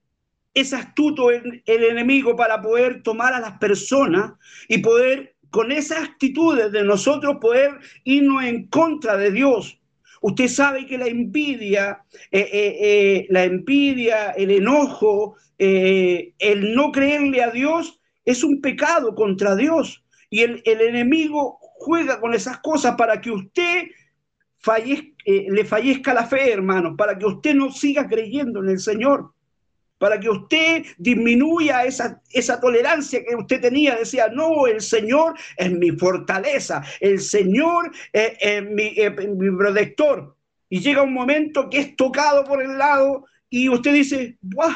[0.52, 4.32] es astuto el, el enemigo para poder tomar a las personas
[4.68, 9.80] y poder con esas actitudes de nosotros poder irnos en contra de Dios.
[10.20, 17.42] Usted sabe que la envidia, eh, eh, eh, la envidia, el enojo, el no creerle
[17.42, 20.04] a Dios es un pecado contra Dios.
[20.30, 23.88] Y el, el enemigo juega con esas cosas para que usted
[25.26, 29.32] le fallezca la fe, hermano, para que usted no siga creyendo en el Señor
[30.00, 33.96] para que usted disminuya esa, esa tolerancia que usted tenía.
[33.96, 38.94] Decía, no, el Señor es mi fortaleza, el Señor es, mi,
[39.36, 40.34] mi, protector.
[40.70, 44.74] Y llega un momento que es tocado por el lado y usted dice, ¡buah!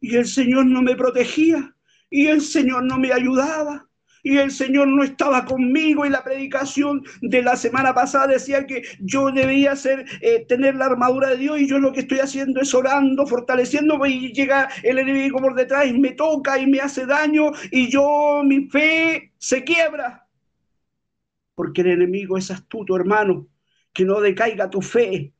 [0.00, 1.74] Y el Señor no me protegía,
[2.08, 3.88] y el Señor no me ayudaba,
[4.24, 8.82] y el Señor no estaba conmigo y la predicación de la semana pasada decía que
[8.98, 12.60] yo debía ser, eh, tener la armadura de Dios y yo lo que estoy haciendo
[12.60, 17.04] es orando, fortaleciendo y llega el enemigo por detrás y me toca y me hace
[17.06, 20.26] daño y yo, mi fe se quiebra.
[21.54, 23.46] Porque el enemigo es astuto, hermano,
[23.92, 25.33] que no decaiga tu fe,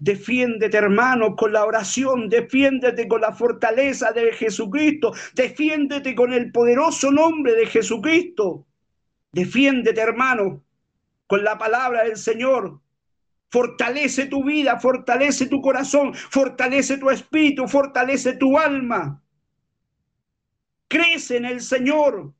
[0.00, 7.10] Defiéndete, hermano, con la oración, defiéndete con la fortaleza de Jesucristo, defiéndete con el poderoso
[7.10, 8.66] nombre de Jesucristo.
[9.32, 10.64] Defiéndete, hermano,
[11.26, 12.80] con la palabra del Señor.
[13.50, 19.22] Fortalece tu vida, fortalece tu corazón, fortalece tu espíritu, fortalece tu alma.
[20.88, 22.32] Crece en el Señor.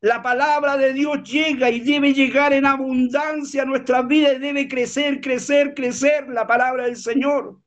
[0.00, 5.20] La palabra de Dios llega y debe llegar en abundancia a nuestras vidas debe crecer,
[5.20, 7.58] crecer, crecer la palabra del Señor.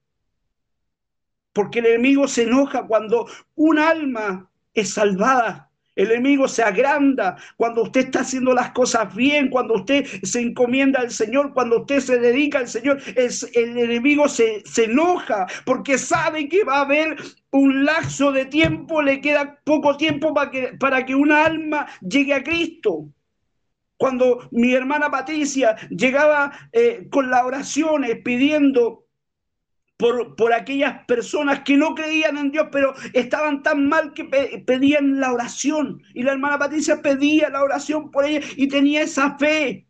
[1.51, 5.70] Porque el enemigo se enoja cuando un alma es salvada.
[5.95, 11.01] El enemigo se agranda cuando usted está haciendo las cosas bien, cuando usted se encomienda
[11.01, 13.01] al Señor, cuando usted se dedica al Señor.
[13.15, 17.17] El enemigo se, enoja porque sabe que va a haber
[17.51, 22.33] un lapso de tiempo, le queda poco tiempo para que, para que una alma llegue
[22.33, 23.09] a Cristo.
[23.97, 29.00] Cuando mi hermana Patricia llegaba eh, con las oraciones pidiendo
[30.01, 34.25] por, aquellas personas que no creían en Dios, pero estaban tan mal que
[34.65, 36.01] pedían la oración.
[36.13, 39.85] Y la hermana Patricia pedía la oración por ella y tenía esa fe.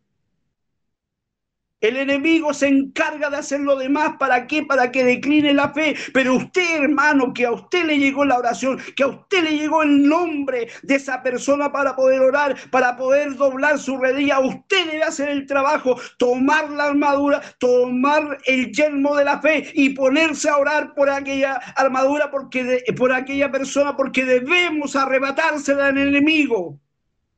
[1.82, 4.12] El enemigo se encarga de hacer lo demás.
[4.16, 4.62] ¿Para qué?
[4.62, 5.96] Para que decline la fe.
[6.14, 9.82] Pero usted, hermano, que a usted le llegó la oración, que a usted le llegó
[9.82, 15.02] el nombre de esa persona para poder orar, para poder doblar su rodilla, usted debe
[15.02, 20.58] hacer el trabajo, tomar la armadura, tomar el yelmo de la fe y ponerse a
[20.58, 26.78] orar por aquella armadura, porque por aquella persona, porque debemos arrebatársela al enemigo.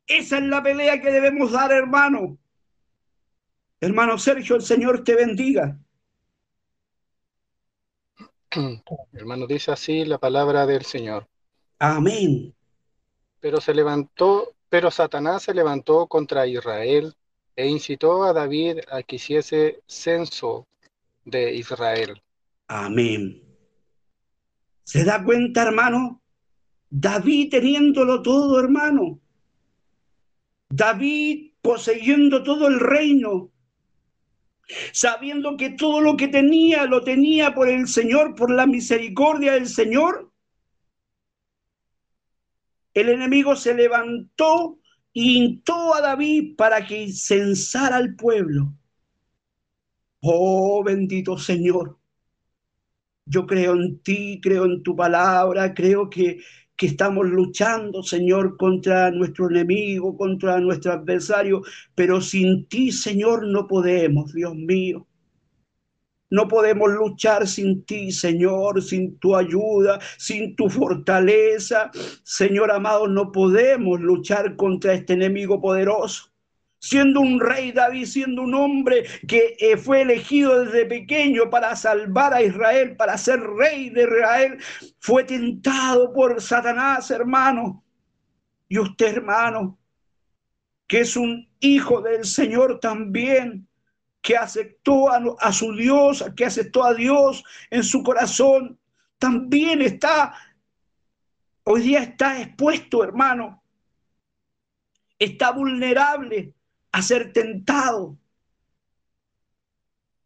[0.07, 2.37] Esa es la pelea que debemos dar, hermano.
[3.85, 5.79] Hermano Sergio, el Señor te bendiga.
[9.13, 11.29] Hermano, dice así la palabra del Señor.
[11.79, 12.55] Amén.
[13.41, 17.15] Pero se levantó, pero Satanás se levantó contra Israel
[17.55, 20.67] e incitó a David a que hiciese censo
[21.27, 22.23] de Israel.
[22.69, 23.43] Amén.
[24.83, 26.23] ¿Se da cuenta, hermano?
[26.89, 29.21] David teniéndolo todo, hermano.
[30.71, 33.51] David poseyendo todo el reino,
[34.93, 39.69] sabiendo que todo lo que tenía lo tenía por el Señor, por la misericordia del
[39.69, 40.33] Señor,
[42.95, 44.79] el enemigo se levantó
[45.13, 48.73] e intó a David para que censara al pueblo.
[50.21, 51.99] Oh bendito Señor,
[53.27, 56.41] yo creo en ti, creo en tu palabra, creo que
[56.77, 61.63] que estamos luchando, Señor, contra nuestro enemigo, contra nuestro adversario,
[61.95, 65.07] pero sin ti, Señor, no podemos, Dios mío.
[66.31, 71.93] No podemos luchar sin ti, Señor, sin tu ayuda, sin tu fortaleza.
[72.25, 76.34] Señor amado, no podemos luchar contra este enemigo poderoso
[76.85, 82.35] siendo un rey David, siendo un hombre que eh, fue elegido desde pequeño para salvar
[82.35, 84.59] a Israel, para ser rey de Israel,
[84.99, 87.83] fue tentado por Satanás, hermano.
[88.69, 89.79] Y usted, hermano,
[90.87, 93.67] que es un hijo del Señor también,
[94.21, 98.79] que aceptó a, a su Dios, que aceptó a Dios en su corazón,
[99.19, 100.35] también está,
[101.63, 103.63] hoy día está expuesto, hermano,
[105.19, 106.53] está vulnerable
[106.95, 108.17] a ser tentado.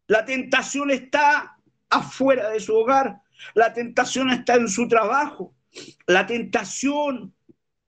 [0.05, 1.57] La tentación está
[1.89, 3.23] afuera de su hogar,
[3.55, 5.55] la tentación está en su trabajo,
[6.05, 7.33] la tentación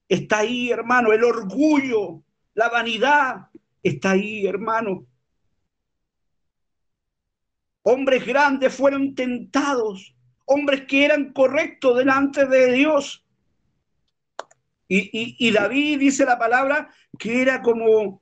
[0.09, 2.23] está ahí, hermano, el orgullo,
[2.55, 3.49] la vanidad
[3.83, 5.05] está ahí, hermano.
[7.83, 10.15] Hombres grandes fueron tentados,
[10.45, 13.23] hombres que eran correctos delante de Dios.
[14.87, 16.89] Y, y David dice la palabra
[17.19, 18.21] que era como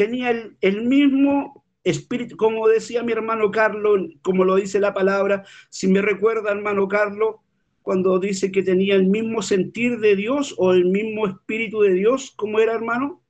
[0.00, 5.88] tenía el, mismo espíritu, como decía mi hermano Carlos, como lo dice la palabra, si
[5.88, 7.36] me recuerda hermano Carlos,
[7.82, 12.32] cuando dice que tenía el mismo sentir de Dios o el mismo espíritu de Dios,
[12.34, 13.22] ¿cómo era hermano?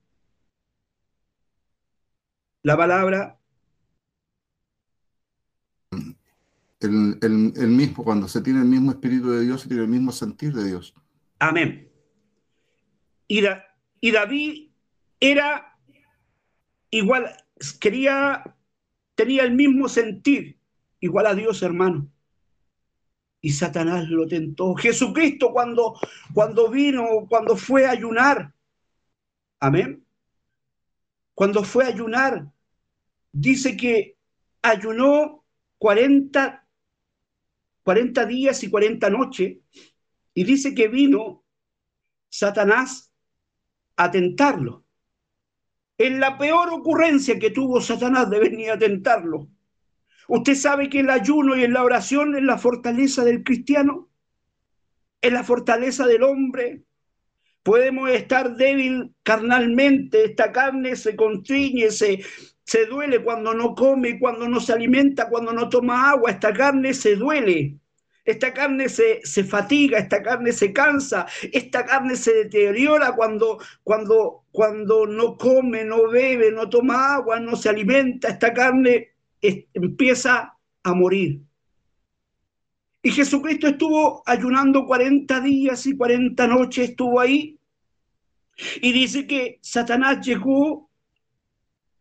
[2.63, 3.41] La palabra.
[6.79, 10.13] El, el, mismo, cuando se tiene el mismo espíritu de Dios, se tiene el mismo
[10.13, 10.95] sentir de Dios.
[11.41, 11.91] Amén.
[13.27, 13.43] Y,
[14.01, 14.71] y David
[15.19, 15.70] era
[16.91, 17.35] igual
[17.81, 18.57] quería,
[19.15, 20.59] tenía el mismo sentir,
[21.01, 22.09] igual a Dios, hermano.
[23.41, 24.75] Y Satanás lo tentó.
[24.75, 25.99] Jesucristo cuando,
[26.35, 28.53] cuando vino, cuando fue a ayunar,
[29.61, 30.07] Amén.
[31.35, 32.51] Cuando fue a ayunar,
[33.31, 34.17] dice que
[34.63, 35.45] ayunó
[35.79, 36.67] 40,
[37.83, 39.59] 40 días y 40 noches
[40.33, 41.45] y dice que vino
[42.31, 43.13] Satanás
[43.97, 44.85] a tentarlo.
[46.01, 49.49] En la peor ocurrencia que tuvo Satanás de venir a tentarlo.
[50.29, 54.09] Usted sabe que el ayuno y en la oración es la fortaleza del cristiano,
[55.21, 56.85] es la fortaleza del hombre.
[57.63, 62.25] Podemos estar débil carnalmente, esta carne se constriñe, se,
[62.65, 66.95] se duele cuando no come, cuando no se alimenta, cuando no toma agua, esta carne
[66.95, 67.80] se duele.
[68.25, 74.45] Esta carne se, se, fatiga, esta carne se cansa, esta carne se deteriora cuando, cuando,
[74.53, 78.29] cuando no come, no bebe, no toma agua, no se alimenta.
[78.29, 81.41] Esta carne empieza a morir.
[83.03, 87.59] Y Jesucristo estuvo ayunando 40 días y 40 noches, estuvo ahí.
[88.83, 90.91] Y dice que Satanás llegó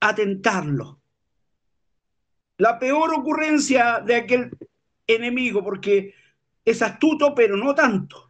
[0.02, 1.00] a tentarlo.
[2.58, 4.52] La peor ocurrencia de aquel
[5.16, 6.14] enemigo, porque
[6.64, 8.30] es astuto, pero no tanto.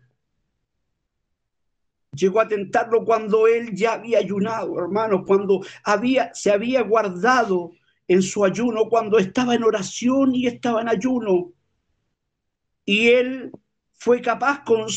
[2.11, 7.71] Llegó a tentarlo cuando él ya había ayunado, hermanos, cuando había, se había guardado
[8.07, 11.53] en su ayuno, cuando estaba en oración y estaba en ayuno.
[12.85, 13.51] Y él
[13.93, 14.87] fue capaz con,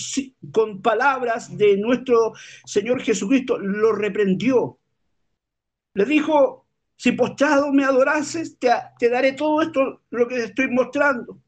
[0.50, 2.32] con palabras de nuestro
[2.64, 4.78] Señor Jesucristo, lo reprendió.
[5.94, 6.66] Le dijo,
[6.96, 11.41] si postrado me adorases, te, te daré todo esto, lo que te estoy mostrando.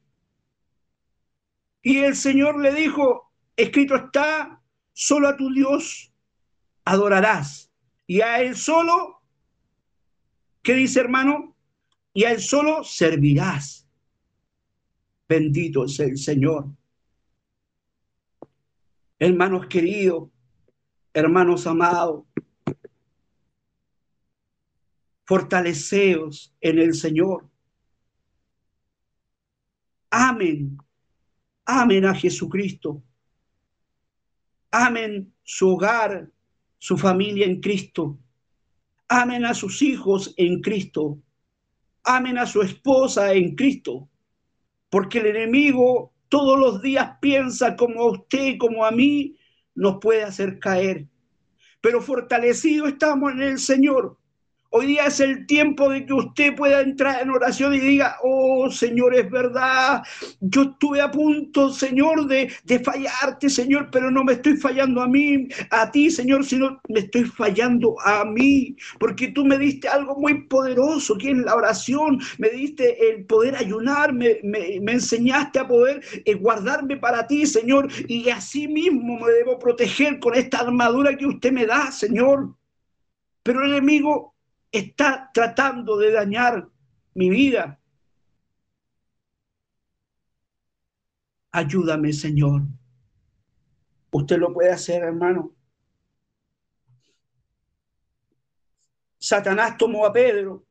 [1.86, 4.58] Y el Señor le dijo, escrito está,
[4.94, 6.10] solo a tu Dios
[6.82, 7.70] adorarás.
[8.06, 9.22] Y a Él solo,
[10.62, 11.54] ¿qué dice hermano?
[12.14, 13.86] Y a Él solo servirás.
[15.28, 16.68] Bendito es el Señor.
[19.18, 20.30] Hermanos queridos,
[21.12, 22.24] hermanos amados,
[25.26, 27.46] fortaleceos en el Señor.
[30.08, 30.78] Amén
[31.66, 33.02] amen a Jesucristo,
[34.70, 36.30] amen su hogar,
[36.78, 38.18] su familia en Cristo,
[39.08, 41.18] amen a sus hijos en Cristo,
[42.04, 44.08] amen a su esposa en Cristo,
[44.90, 49.36] porque el enemigo todos los días piensa como a usted, como a mí,
[49.74, 51.06] nos puede hacer caer.
[51.80, 54.18] Pero fortalecido estamos en el Señor
[54.76, 58.68] Hoy día es el tiempo de que usted pueda entrar en oración y diga, oh
[58.72, 60.02] Señor, es verdad,
[60.40, 62.50] yo estuve a punto, Señor, de,
[62.82, 67.22] fallarte, Señor, pero no me estoy fallando a mí, a ti, Señor, sino me estoy
[67.22, 72.48] fallando a mí, porque tú me diste algo muy poderoso, que es la oración, me
[72.48, 74.40] diste el poder ayunar, me,
[74.88, 80.34] enseñaste a poder eh, guardarme para ti, Señor, y así mismo me debo proteger con
[80.34, 82.56] esta armadura que usted me da, Señor.
[83.44, 84.33] Pero el enemigo
[84.78, 86.68] está tratando de dañar
[87.14, 87.80] mi vida.
[91.52, 92.62] Ayúdame, Señor.
[94.10, 95.54] Usted lo puede hacer, hermano.
[99.18, 100.66] Satanás tomó a Pedro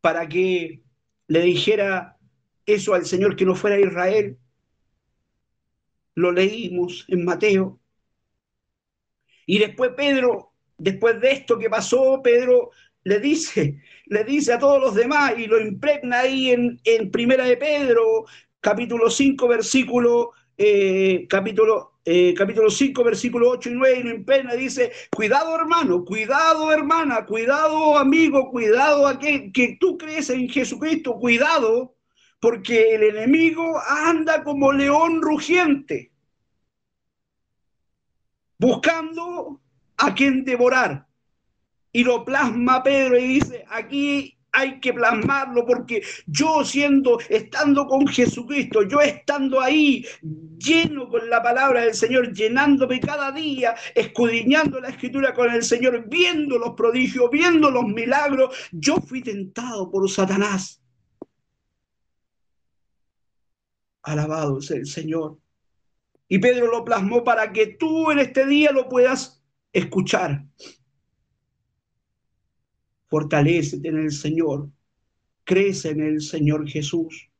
[0.00, 0.82] para que
[1.26, 2.16] le dijera
[2.64, 4.38] eso al Señor que no fuera Israel.
[6.14, 7.80] Lo leímos en Mateo.
[9.46, 10.49] Y después Pedro
[10.80, 12.70] después de esto que pasó, Pedro
[13.04, 17.44] le dice, le dice a todos los demás y lo impregna ahí en, en Primera
[17.44, 18.24] de Pedro,
[18.60, 24.54] capítulo 5, versículo, eh, capítulo, eh, capítulo 5, versículo 8 y 9, y lo impregna
[24.54, 30.48] y dice, cuidado hermano, cuidado hermana, cuidado amigo, cuidado a que, que tú crees en
[30.48, 31.94] Jesucristo, cuidado,
[32.40, 36.12] porque el enemigo anda como león rugiente,
[38.58, 39.60] buscando
[40.00, 41.06] a quien devorar.
[41.92, 48.06] Y lo plasma Pedro y dice, aquí hay que plasmarlo porque yo siendo, estando con
[48.06, 50.04] Jesucristo, yo estando ahí
[50.58, 56.08] lleno con la palabra del Señor, llenándome cada día, escudriñando la escritura con el Señor,
[56.08, 60.82] viendo los prodigios, viendo los milagros, yo fui tentado por Satanás.
[64.02, 65.38] Alabado sea el Señor.
[66.28, 69.39] Y Pedro lo plasmó para que tú en este día lo puedas
[69.72, 70.44] escuchar.
[73.08, 74.68] Fortalecete en el Señor,
[75.44, 77.30] crece en el Señor Jesús.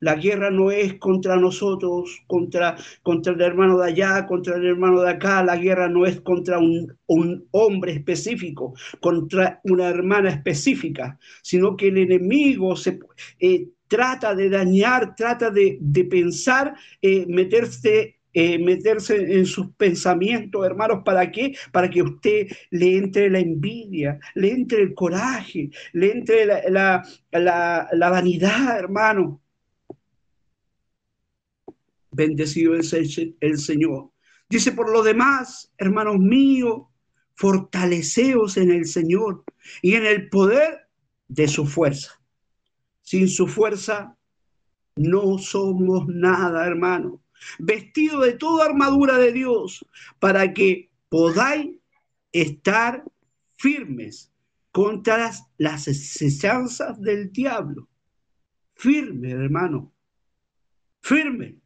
[0.00, 5.00] La guerra no es contra nosotros, contra, contra el hermano de allá, contra el hermano
[5.00, 5.42] de acá.
[5.42, 11.88] La guerra no es contra un, un hombre específico, contra una hermana específica, sino que
[11.88, 12.98] el enemigo se,
[13.38, 20.66] eh, trata de dañar, trata de, de pensar, eh, meterse eh, meterse en sus pensamientos,
[20.66, 21.56] hermanos, ¿para qué?
[21.72, 28.10] Para que usted le entre la envidia, le entre el coraje, le entre la, la
[28.10, 29.40] vanidad, hermano.
[32.10, 34.10] Bendecido es el Señor.
[34.50, 36.88] Dice, por lo demás, hermanos míos,
[37.36, 39.44] fortaleceos en el Señor
[39.80, 40.90] y en el poder
[41.26, 42.20] de su fuerza.
[43.00, 44.14] Sin su fuerza
[44.94, 47.22] no somos nada, hermano
[47.58, 49.84] vestido de toda armadura de Dios,
[50.18, 51.76] para que podáis
[52.32, 53.04] estar
[53.56, 54.32] firmes
[54.72, 57.88] contra las acechanzas del diablo.
[58.74, 59.92] Firme, hermano.
[61.00, 61.56] Firme.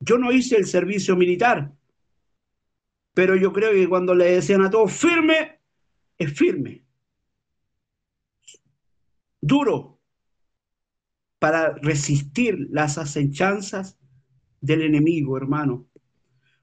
[0.00, 1.72] Yo no hice el servicio militar,
[3.14, 5.60] pero yo creo que cuando le decían a todos firme,
[6.18, 6.84] es firme.
[9.40, 9.98] Duro
[11.38, 13.98] para resistir las acechanzas
[14.60, 15.86] del enemigo, hermano.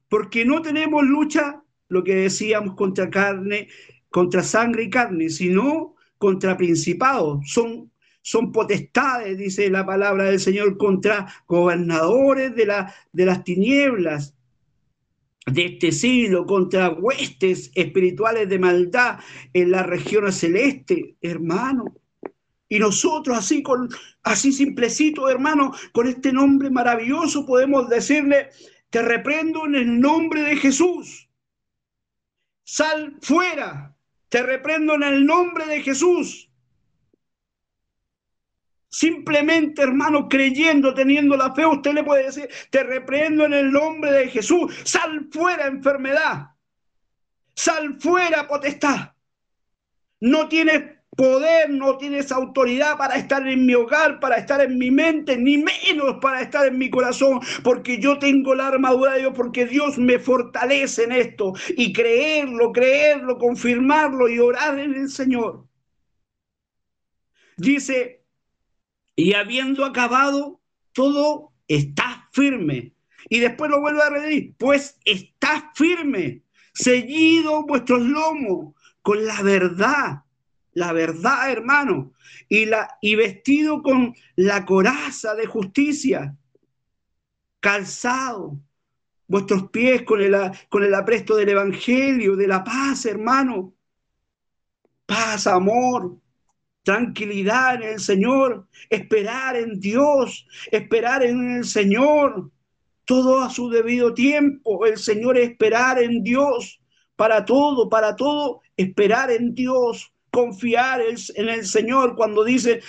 [0.08, 3.68] Porque no tenemos lucha, lo que decíamos, contra carne,
[4.10, 7.40] contra sangre y carne, sino contra principados.
[7.50, 7.90] Son,
[8.22, 14.34] son potestades, dice la palabra del Señor, contra gobernadores de, la, de las tinieblas
[15.46, 19.18] de este siglo, contra huestes espirituales de maldad
[19.52, 21.94] en la región celeste, hermano.
[22.68, 23.88] Y nosotros así con
[24.22, 28.50] así simplecito, hermano, con este nombre maravilloso podemos decirle,
[28.90, 31.28] te reprendo en el nombre de Jesús.
[32.64, 33.94] Sal fuera,
[34.28, 36.50] te reprendo en el nombre de Jesús.
[38.88, 44.12] Simplemente, hermano, creyendo, teniendo la fe, usted le puede decir, te reprendo en el nombre
[44.12, 44.72] de Jesús.
[44.84, 46.50] Sal fuera enfermedad.
[47.56, 49.12] Sal fuera potestad.
[50.20, 50.84] No tienes
[51.16, 55.58] poder, no tienes autoridad para estar en mi hogar, para estar en mi mente, ni
[55.58, 59.98] menos para estar en mi corazón, porque yo tengo la armadura de Dios, porque Dios
[59.98, 65.66] me fortalece en esto y creerlo, creerlo, confirmarlo y orar en el Señor.
[67.56, 68.24] Dice,
[69.16, 70.60] y habiendo acabado,
[70.92, 72.94] todo está firme.
[73.28, 76.42] Y después lo vuelve a repetir, pues está firme,
[76.74, 80.23] seguido vuestros lomos con la verdad
[80.74, 82.12] la verdad, hermano,
[82.48, 86.36] y, la, y vestido con la coraza de justicia,
[87.60, 88.58] calzado,
[89.26, 90.36] vuestros pies con el,
[90.68, 93.72] con el apresto del Evangelio, de la paz, hermano.
[95.06, 96.18] Paz, amor,
[96.82, 102.50] tranquilidad en el Señor, esperar en Dios, esperar en el Señor,
[103.04, 104.86] todo a su debido tiempo.
[104.86, 106.80] El Señor esperar en Dios,
[107.16, 112.82] para todo, para todo, esperar en Dios confiar en el Señor cuando dice,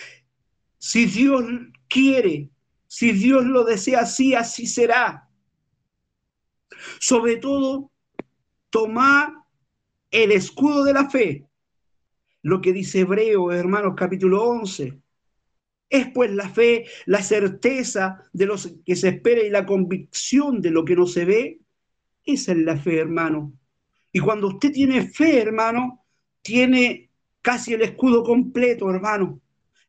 [0.79, 1.43] si Dios
[1.87, 2.49] quiere,
[2.87, 5.29] si Dios lo desea así, así será.
[6.99, 7.91] Sobre todo,
[8.71, 9.31] tomar
[10.09, 11.45] el escudo de la fe,
[12.41, 14.99] lo que dice Hebreo, hermanos, capítulo 11.
[15.87, 20.71] Es pues la fe, la certeza de lo que se espera y la convicción de
[20.71, 21.59] lo que no se ve.
[22.23, 23.53] Esa es la fe, hermano.
[24.11, 26.05] Y cuando usted tiene fe, hermano,
[26.41, 27.04] tiene
[27.45, 29.39] casi el escudo completo, hermano,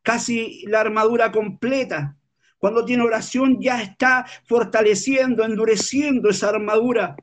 [0.02, 2.14] casi la armadura completa.
[2.58, 7.16] Cuando tiene oración ya está fortaleciendo, endureciendo esa armadura.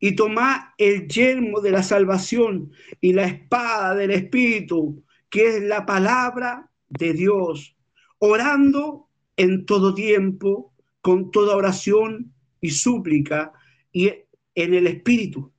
[0.00, 5.86] Y toma el yelmo de la salvación y la espada del Espíritu, que es la
[5.86, 7.76] palabra de Dios,
[8.18, 13.52] orando en todo tiempo, con toda oración y súplica,
[13.92, 14.08] y
[14.56, 15.52] en el Espíritu,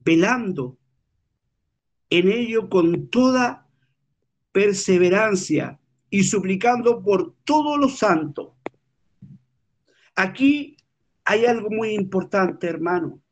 [0.00, 0.78] velando
[2.18, 3.66] en ello con toda
[4.52, 8.50] perseverancia y suplicando por todos los santos.
[10.14, 10.76] Aquí
[11.24, 13.22] hay algo muy importante, hermano.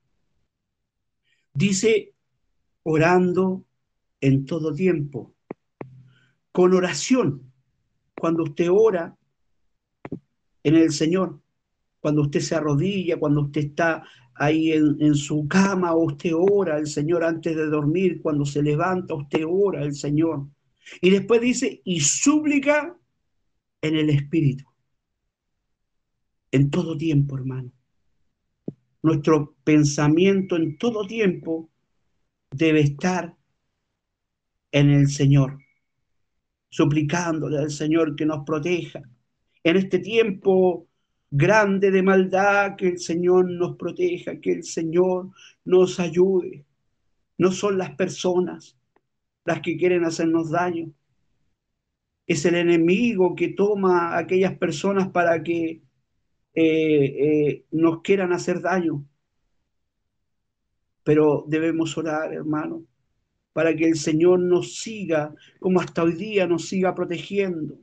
[1.53, 2.15] Dice,
[2.83, 3.67] orando
[4.23, 5.35] en todo tiempo,
[6.51, 7.53] con oración.
[8.19, 9.15] Cuando usted ora
[10.63, 11.39] en el Señor,
[12.01, 14.03] cuando usted se arrodilla, cuando usted está
[14.35, 19.45] ahí en, su cama, usted ora al Señor antes de dormir, cuando se levanta, usted
[19.47, 20.49] ora al Señor.
[21.03, 22.97] Y después dice, y súplica
[23.83, 24.65] en el Espíritu.
[26.51, 27.71] En todo tiempo, hermano.
[29.03, 31.71] Nuestro pensamiento en todo tiempo
[32.51, 33.37] debe estar
[34.73, 35.59] en el Señor,
[36.71, 39.03] suplicándole al Señor que nos proteja.
[39.63, 40.90] En este tiempo
[41.31, 45.31] grande de maldad, que el Señor nos proteja, que el Señor
[45.65, 46.65] nos ayude.
[47.39, 48.77] No son las personas
[49.45, 50.93] las que quieren hacernos daño.
[52.27, 55.83] Es el enemigo que toma a aquellas personas para que
[56.55, 57.05] eh,
[57.55, 59.05] eh, nos quieran hacer daño.
[61.03, 62.85] Pero debemos orar, hermano,
[63.53, 67.79] para que el Señor nos siga, como hasta hoy día nos siga protegiendo.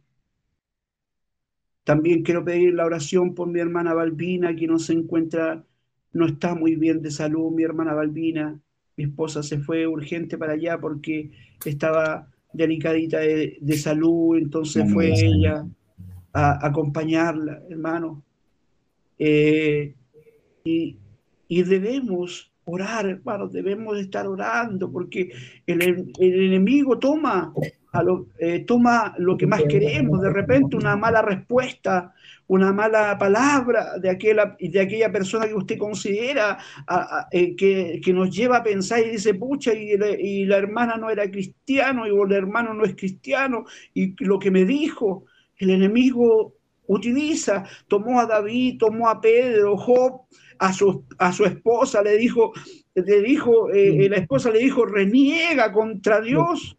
[1.88, 5.64] También quiero pedir la oración por mi hermana Balbina, que no se encuentra,
[6.12, 8.60] no está muy bien de salud, mi hermana Balbina.
[8.98, 11.32] Mi esposa se fue urgente para allá porque
[11.64, 15.66] estaba delicadita de, salud, entonces fue ella
[16.34, 18.22] a, acompañarla, hermano.
[19.18, 19.96] Eh,
[20.66, 20.98] y,
[21.48, 25.32] y, debemos orar, hermano, debemos estar orando porque
[25.66, 25.82] el,
[26.20, 27.54] el enemigo toma,
[27.98, 32.14] a lo, eh, toma lo que más queremos, de repente una mala respuesta,
[32.46, 36.60] una mala palabra de aquella, de aquella persona que usted considera
[37.32, 41.10] eh, que, que, nos lleva a pensar y dice, pucha, y, y la hermana no
[41.10, 45.26] era cristiano, y el hermano no es cristiano, y lo que me dijo,
[45.58, 46.54] el enemigo
[46.86, 50.22] utiliza, tomó a David, tomó a Pedro, Job,
[50.60, 52.54] a su, a su esposa le dijo,
[52.94, 56.78] le dijo eh, la esposa le dijo, reniega contra Dios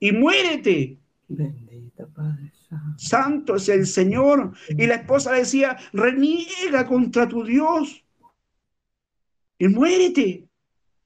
[0.00, 0.98] y muérete.
[1.28, 2.52] Bendita Padre
[2.96, 4.52] Santo es el Señor.
[4.68, 8.04] Y la esposa le decía, reniega contra tu Dios
[9.58, 10.48] y muérete.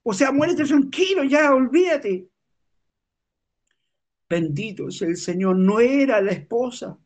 [0.02, 2.28] O sea, muérete tranquilo, ya, olvídate.
[4.28, 6.98] Bendito es el Señor, no era la esposa.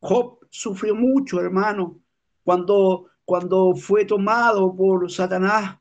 [0.00, 2.00] Job sufrió mucho, hermano,
[2.44, 5.78] cuando, cuando fue tomado por Satanás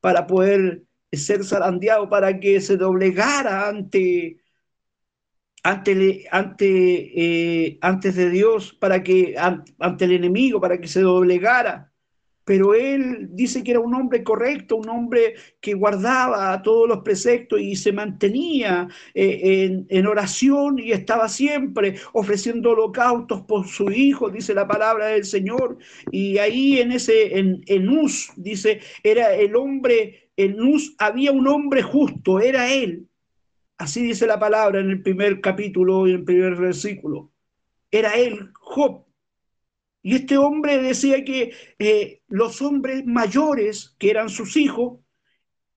[0.00, 4.38] para poder ser zarandeado, para que se doblegara ante,
[5.62, 11.92] ante, ante eh, antes de Dios, para que ante el enemigo, para que se doblegara
[12.44, 17.60] pero él dice que era un hombre correcto, un hombre que guardaba todos los preceptos
[17.60, 24.54] y se mantenía eh, en, oración y estaba siempre ofreciendo holocaustos por su hijo, dice
[24.54, 25.78] la palabra del Señor.
[26.10, 31.48] Y ahí en ese, en, en Uz, dice, era el hombre, en Uz había un
[31.48, 33.08] hombre justo, era él.
[33.78, 37.32] Así dice la palabra en el primer capítulo y en el primer versículo.
[37.90, 39.04] Era él, Job,
[40.02, 44.98] y este hombre decía que eh, los hombres mayores, que eran sus hijos,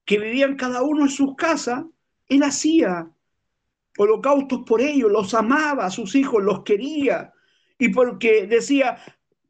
[0.03, 1.86] que vivían cada uno en sus casas,
[2.28, 3.11] él hacía
[3.97, 7.34] holocaustos por ellos, los amaba a sus hijos, los quería.
[7.78, 8.97] Y porque decía,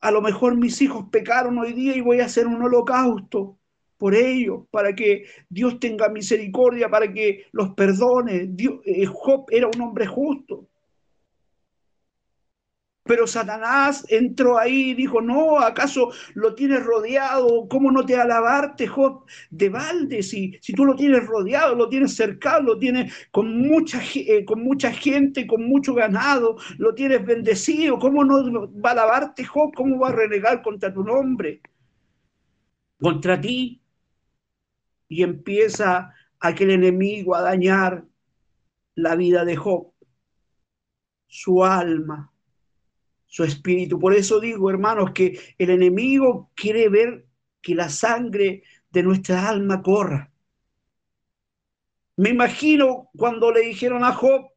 [0.01, 3.57] a lo mejor mis hijos pecaron hoy día y voy a hacer un holocausto
[3.97, 8.47] por ellos, para que Dios tenga misericordia, para que los perdone.
[8.49, 10.67] Dios, eh, Job era un hombre justo.
[13.07, 17.67] Pero Satanás entró ahí y dijo, no, ¿acaso lo tienes rodeado?
[17.69, 20.23] ¿Cómo no te alabarte, Job, de balde?
[20.23, 24.63] Si, si tú lo tienes rodeado, lo tienes cercado, lo tienes con mucha, eh, con
[24.63, 29.71] mucha gente, con mucho ganado, lo tienes bendecido, ¿cómo no va a alabarte, Job?
[29.75, 31.61] ¿Cómo va a renegar contra tu nombre?
[32.99, 33.84] Contra ti.
[35.15, 38.05] Y empieza aquel enemigo a dañar
[38.95, 39.93] la vida de Job,
[41.27, 42.33] su alma
[43.35, 43.99] su espíritu.
[43.99, 47.25] Por eso digo, hermanos, que el enemigo quiere ver
[47.61, 50.31] que la sangre de nuestra alma corra.
[52.15, 54.51] Me imagino cuando le dijeron a Job,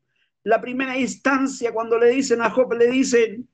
[0.44, 3.48] la primera instancia, cuando le dicen a Job, le dicen,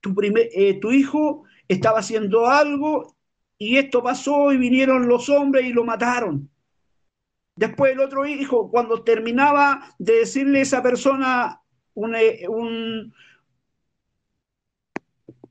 [0.00, 3.15] tu, eh, tu hijo estaba haciendo algo
[3.58, 6.50] y esto pasó y vinieron los hombres y lo mataron.
[7.56, 11.62] Después el otro hijo, cuando terminaba de decirle a esa persona
[11.94, 12.46] un, eh,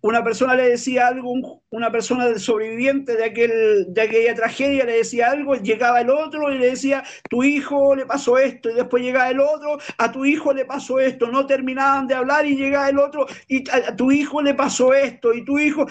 [0.06, 5.32] una persona le decía algo, una persona sobreviviente de, aquel, de aquella tragedia le decía
[5.32, 9.32] algo, llegaba el otro y le decía, tu hijo le pasó esto, y después llegaba
[9.32, 12.99] el otro, a tu hijo le pasó esto, no terminaban de hablar y llegaba el
[12.99, 15.88] otro, y a, tu hijo le pasó esto, y tu hijo,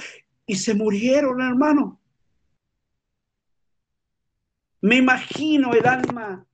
[0.46, 2.00] y se murieron, hermano.
[4.84, 6.46] Me imagino el alma,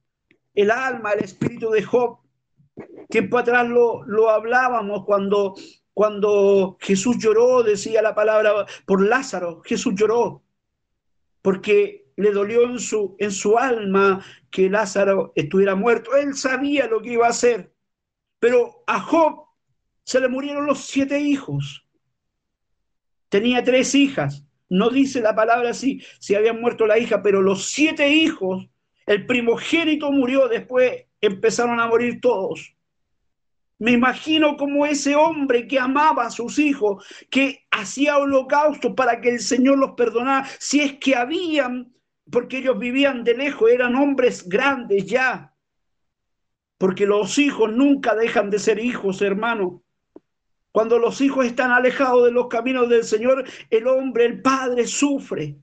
[0.55, 2.21] el alma, el espíritu de Job.
[3.09, 5.57] Tiempo atrás lo, lo hablábamos cuando
[5.93, 10.45] cuando Jesús lloró, decía la palabra por Lázaro, Jesús lloró
[11.43, 16.15] porque le dolió en su, en su alma que Lázaro estuviera muerto.
[16.15, 17.75] Él sabía lo que iba a hacer,
[18.39, 19.45] pero a Job
[20.05, 21.85] se le murieron los siete hijos.
[23.29, 24.47] Tenía tres hijas.
[24.71, 28.69] No dice la palabra así, si habían muerto la hija, pero los siete hijos,
[29.05, 32.75] el primogénito murió, después empezaron a morir todos.
[33.81, 39.31] Me imagino como ese hombre que amaba a sus hijos, que hacía holocausto para que
[39.31, 41.93] el Señor los perdonara, si es que habían,
[42.31, 45.53] porque ellos vivían de lejos, eran hombres grandes ya,
[46.79, 49.83] porque los hijos nunca dejan de ser hijos, hermano.
[50.73, 55.57] Cuando los hijos están alejados de los caminos del Señor, el hombre, el padre, sufre.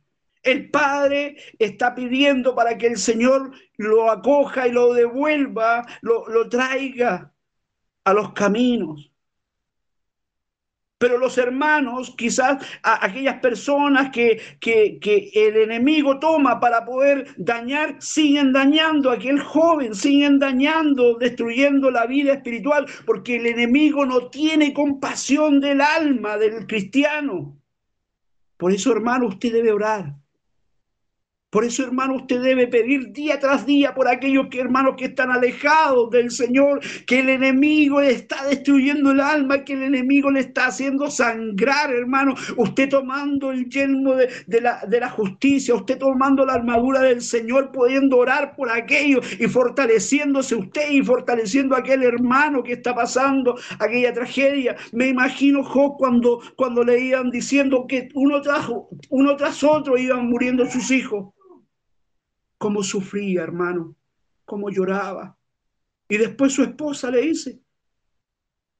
[0.43, 6.47] El padre está pidiendo para que el Señor lo acoja y lo devuelva, lo, lo
[6.49, 7.33] traiga
[8.03, 9.11] a los caminos.
[10.99, 17.97] Pero los hermanos, quizás aquellas personas que, que, que, el enemigo toma para poder dañar,
[18.01, 24.29] siguen dañando a aquel joven, siguen dañando, destruyendo la vida espiritual, porque el enemigo no
[24.29, 27.61] tiene compasión del alma del cristiano.
[28.57, 30.15] Por eso, hermano, usted debe orar.
[31.49, 35.31] Por eso, hermano, usted debe pedir día tras día por aquellos que, hermanos que están
[35.31, 40.41] alejados del Señor, que el enemigo le está destruyendo el alma, que el enemigo le
[40.41, 42.35] está haciendo sangrar, hermano.
[42.57, 47.71] Usted tomando el yelmo de, la, de la justicia, usted tomando la armadura del Señor,
[47.71, 53.57] pudiendo orar por aquello y fortaleciéndose usted y fortaleciendo a aquel hermano que está pasando
[53.79, 54.75] aquella tragedia.
[54.91, 58.41] Me imagino Job cuando, cuando le iban diciendo que uno
[59.11, 61.29] uno tras otro iban muriendo sus hijos
[62.57, 63.95] cómo sufría, hermano,
[64.45, 65.37] cómo lloraba.
[66.09, 67.59] Y después su esposa le dice,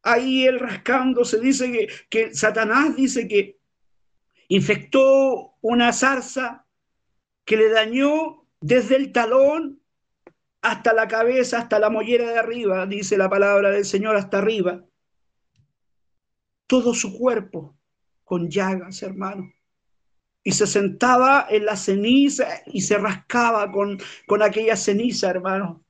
[0.02, 3.60] ahí él rascándose, dice que, que Satanás dice que
[4.48, 6.66] infectó una zarza
[7.44, 9.82] que le dañó desde el talón
[10.62, 14.86] hasta la cabeza, hasta la mollera de arriba, dice la palabra del Señor, hasta arriba.
[16.66, 17.78] Todo su cuerpo
[18.24, 19.54] con llagas, hermano
[20.48, 25.84] y se sentaba en la ceniza y se rascaba con, con aquella ceniza, hermano.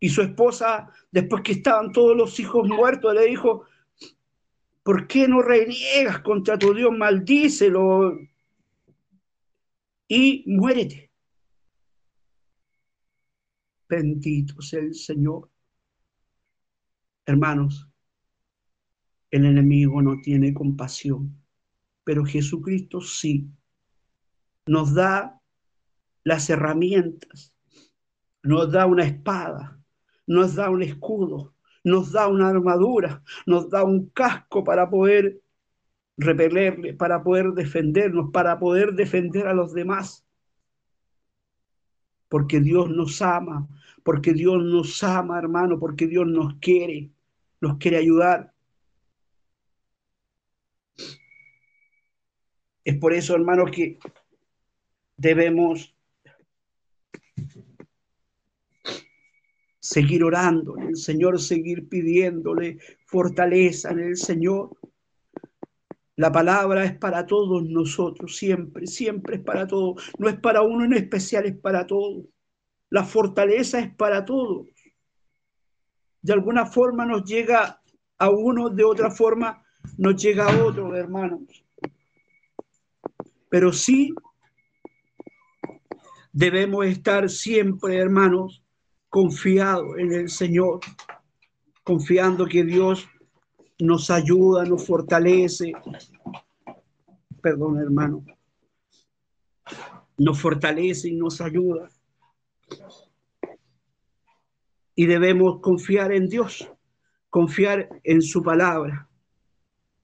[0.00, 3.66] Y su esposa, después que estaban todos los hijos muertos, le dijo,
[4.82, 6.96] ¿por qué no reniegas contra tu Dios?
[6.96, 8.18] Maldícelo
[10.08, 11.10] y muérete.
[13.86, 15.50] Bendito sea el Señor.
[17.26, 17.87] Hermanos,
[19.30, 21.36] el enemigo no tiene compasión,
[22.04, 23.50] pero Jesucristo sí
[24.66, 25.40] nos da
[26.24, 27.54] las herramientas,
[28.42, 29.80] nos da una espada,
[30.26, 31.54] nos da un escudo,
[31.84, 35.40] nos da una armadura, nos da un casco para poder
[36.16, 40.26] repelerle, para poder defendernos, para poder defender a los demás.
[42.28, 43.66] Porque Dios nos ama,
[44.02, 47.10] porque Dios nos ama, hermano, porque Dios nos quiere,
[47.60, 48.52] nos quiere ayudar.
[52.88, 53.98] Es por eso, hermanos, que
[55.14, 55.94] debemos
[59.78, 64.70] seguir orando en el Señor, seguir pidiéndole fortaleza en el Señor.
[66.16, 70.10] La palabra es para todos nosotros, siempre, siempre es para todos.
[70.18, 72.24] No es para uno en especial, es para todos.
[72.88, 74.66] La fortaleza es para todos.
[76.22, 77.82] De alguna forma nos llega
[78.16, 79.62] a uno, de otra forma
[79.98, 81.67] nos llega a otro, hermanos
[83.48, 84.14] pero sí
[86.32, 88.62] debemos estar siempre, hermanos,
[89.08, 90.80] confiados en el Señor,
[91.82, 93.08] confiando que Dios
[93.78, 95.72] nos ayuda, nos fortalece.
[97.40, 98.24] Perdón, hermano.
[100.18, 101.88] Nos fortalece y nos ayuda.
[104.94, 106.68] Y debemos confiar en Dios,
[107.30, 109.08] confiar en su palabra,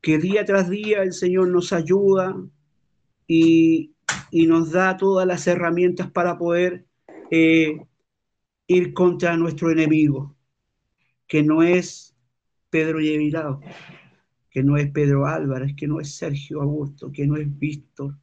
[0.01, 2.37] que día tras día el Señor nos ayuda,
[3.27, 3.91] y,
[4.33, 6.87] nos da todas las herramientas para poder
[7.31, 7.79] eh,
[8.67, 10.37] ir contra nuestro enemigo,
[11.27, 12.15] que no es
[12.71, 13.61] Pedro Yevilado,
[14.51, 18.17] que no es Pedro Álvarez, que no es Sergio Augusto, que no es Víctor,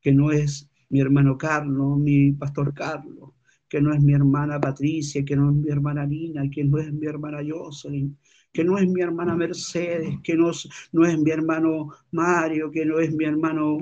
[0.00, 3.30] que no es mi hermano Carlos, mi pastor Carlos,
[3.68, 6.92] que no es mi hermana Patricia, que no es mi hermana Lina, que no es
[6.92, 8.16] mi hermana Jocelyn,
[8.52, 10.52] que no es mi hermana Mercedes, que no,
[10.92, 13.78] no es mi hermano Mario, que no es mi hermano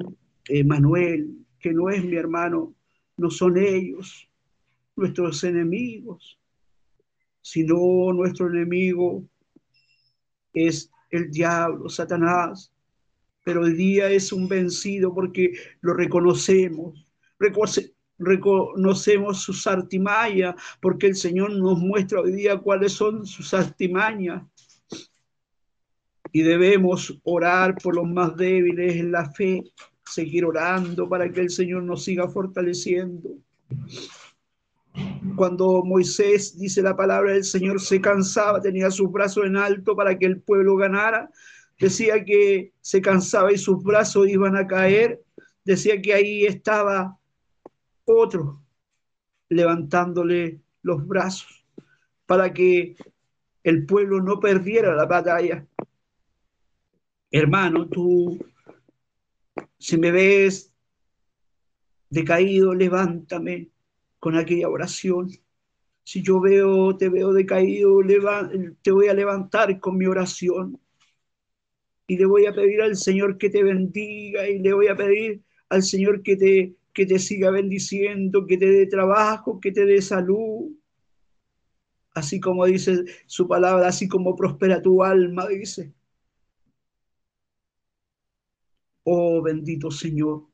[0.64, 2.74] Manuel, que no es mi hermano,
[3.16, 4.28] no son ellos
[4.96, 6.38] nuestros enemigos,
[7.40, 9.24] sino nuestro enemigo
[10.52, 12.72] es el diablo, Satanás.
[13.44, 17.04] Pero hoy día es un vencido porque lo reconocemos,
[18.18, 24.44] reconocemos sus artimañas, porque el Señor nos muestra hoy día cuáles son sus artimañas.
[26.30, 29.64] Y debemos orar por los más débiles en la fe,
[30.12, 33.30] seguir orando para que el Señor nos siga fortaleciendo.
[35.36, 40.18] Cuando Moisés, dice la palabra del Señor, se cansaba, tenía sus brazos en alto para
[40.18, 41.30] que el pueblo ganara,
[41.78, 45.22] decía que se cansaba y sus brazos iban a caer,
[45.64, 47.16] decía que ahí estaba
[48.04, 48.60] otro
[49.48, 51.64] levantándole los brazos
[52.26, 52.96] para que
[53.64, 55.66] el pueblo no perdiera la batalla.
[57.30, 58.38] Hermano, tú,
[59.82, 60.72] si me ves
[62.08, 63.68] decaído, levántame
[64.20, 65.28] con aquella oración.
[66.04, 67.98] Si yo veo, te veo decaído,
[68.80, 70.80] te voy a levantar con mi oración.
[72.06, 75.42] Y le voy a pedir al Señor que te bendiga y le voy a pedir
[75.68, 80.00] al Señor que te, que te siga bendiciendo, que te dé trabajo, que te dé
[80.00, 80.70] salud.
[82.14, 85.92] Así como dice su palabra, así como prospera tu alma, dice.
[89.04, 90.46] Oh bendito Señor,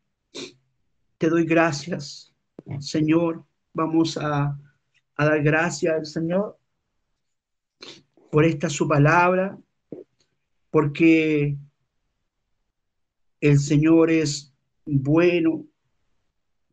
[1.19, 2.35] te doy gracias,
[2.81, 3.45] Señor.
[3.75, 4.59] Vamos a,
[5.17, 6.59] a dar gracias al Señor
[8.31, 9.59] por esta su palabra,
[10.71, 11.57] porque
[13.41, 14.53] el Señor es
[14.85, 15.67] bueno,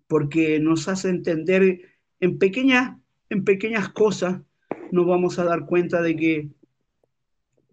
[0.08, 1.82] porque nos hace entender
[2.20, 2.98] en pequeñas,
[3.30, 4.42] en pequeñas cosas,
[4.92, 6.50] nos vamos a dar cuenta de que,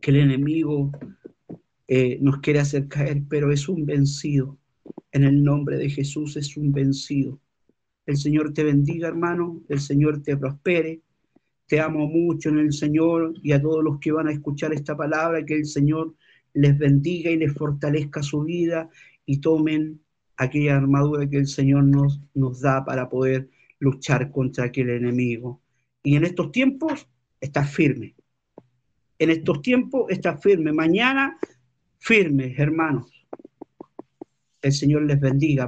[0.00, 0.90] que el enemigo
[1.94, 4.56] eh, nos quiere hacer caer, pero es un vencido.
[5.10, 7.38] En el nombre de Jesús es un vencido.
[8.06, 11.02] El Señor te bendiga, hermano, el Señor te prospere.
[11.66, 14.96] Te amo mucho en el Señor y a todos los que van a escuchar esta
[14.96, 16.14] palabra, que el Señor
[16.54, 18.88] les bendiga y les fortalezca su vida
[19.26, 20.00] y tomen
[20.38, 25.60] aquella armadura que el Señor nos, nos da para poder luchar contra aquel enemigo.
[26.02, 27.06] Y en estos tiempos
[27.38, 28.14] está firme.
[29.18, 30.72] En estos tiempos está firme.
[30.72, 31.36] Mañana
[32.02, 33.24] firme, hermanos.
[34.60, 35.60] El Señor les bendiga.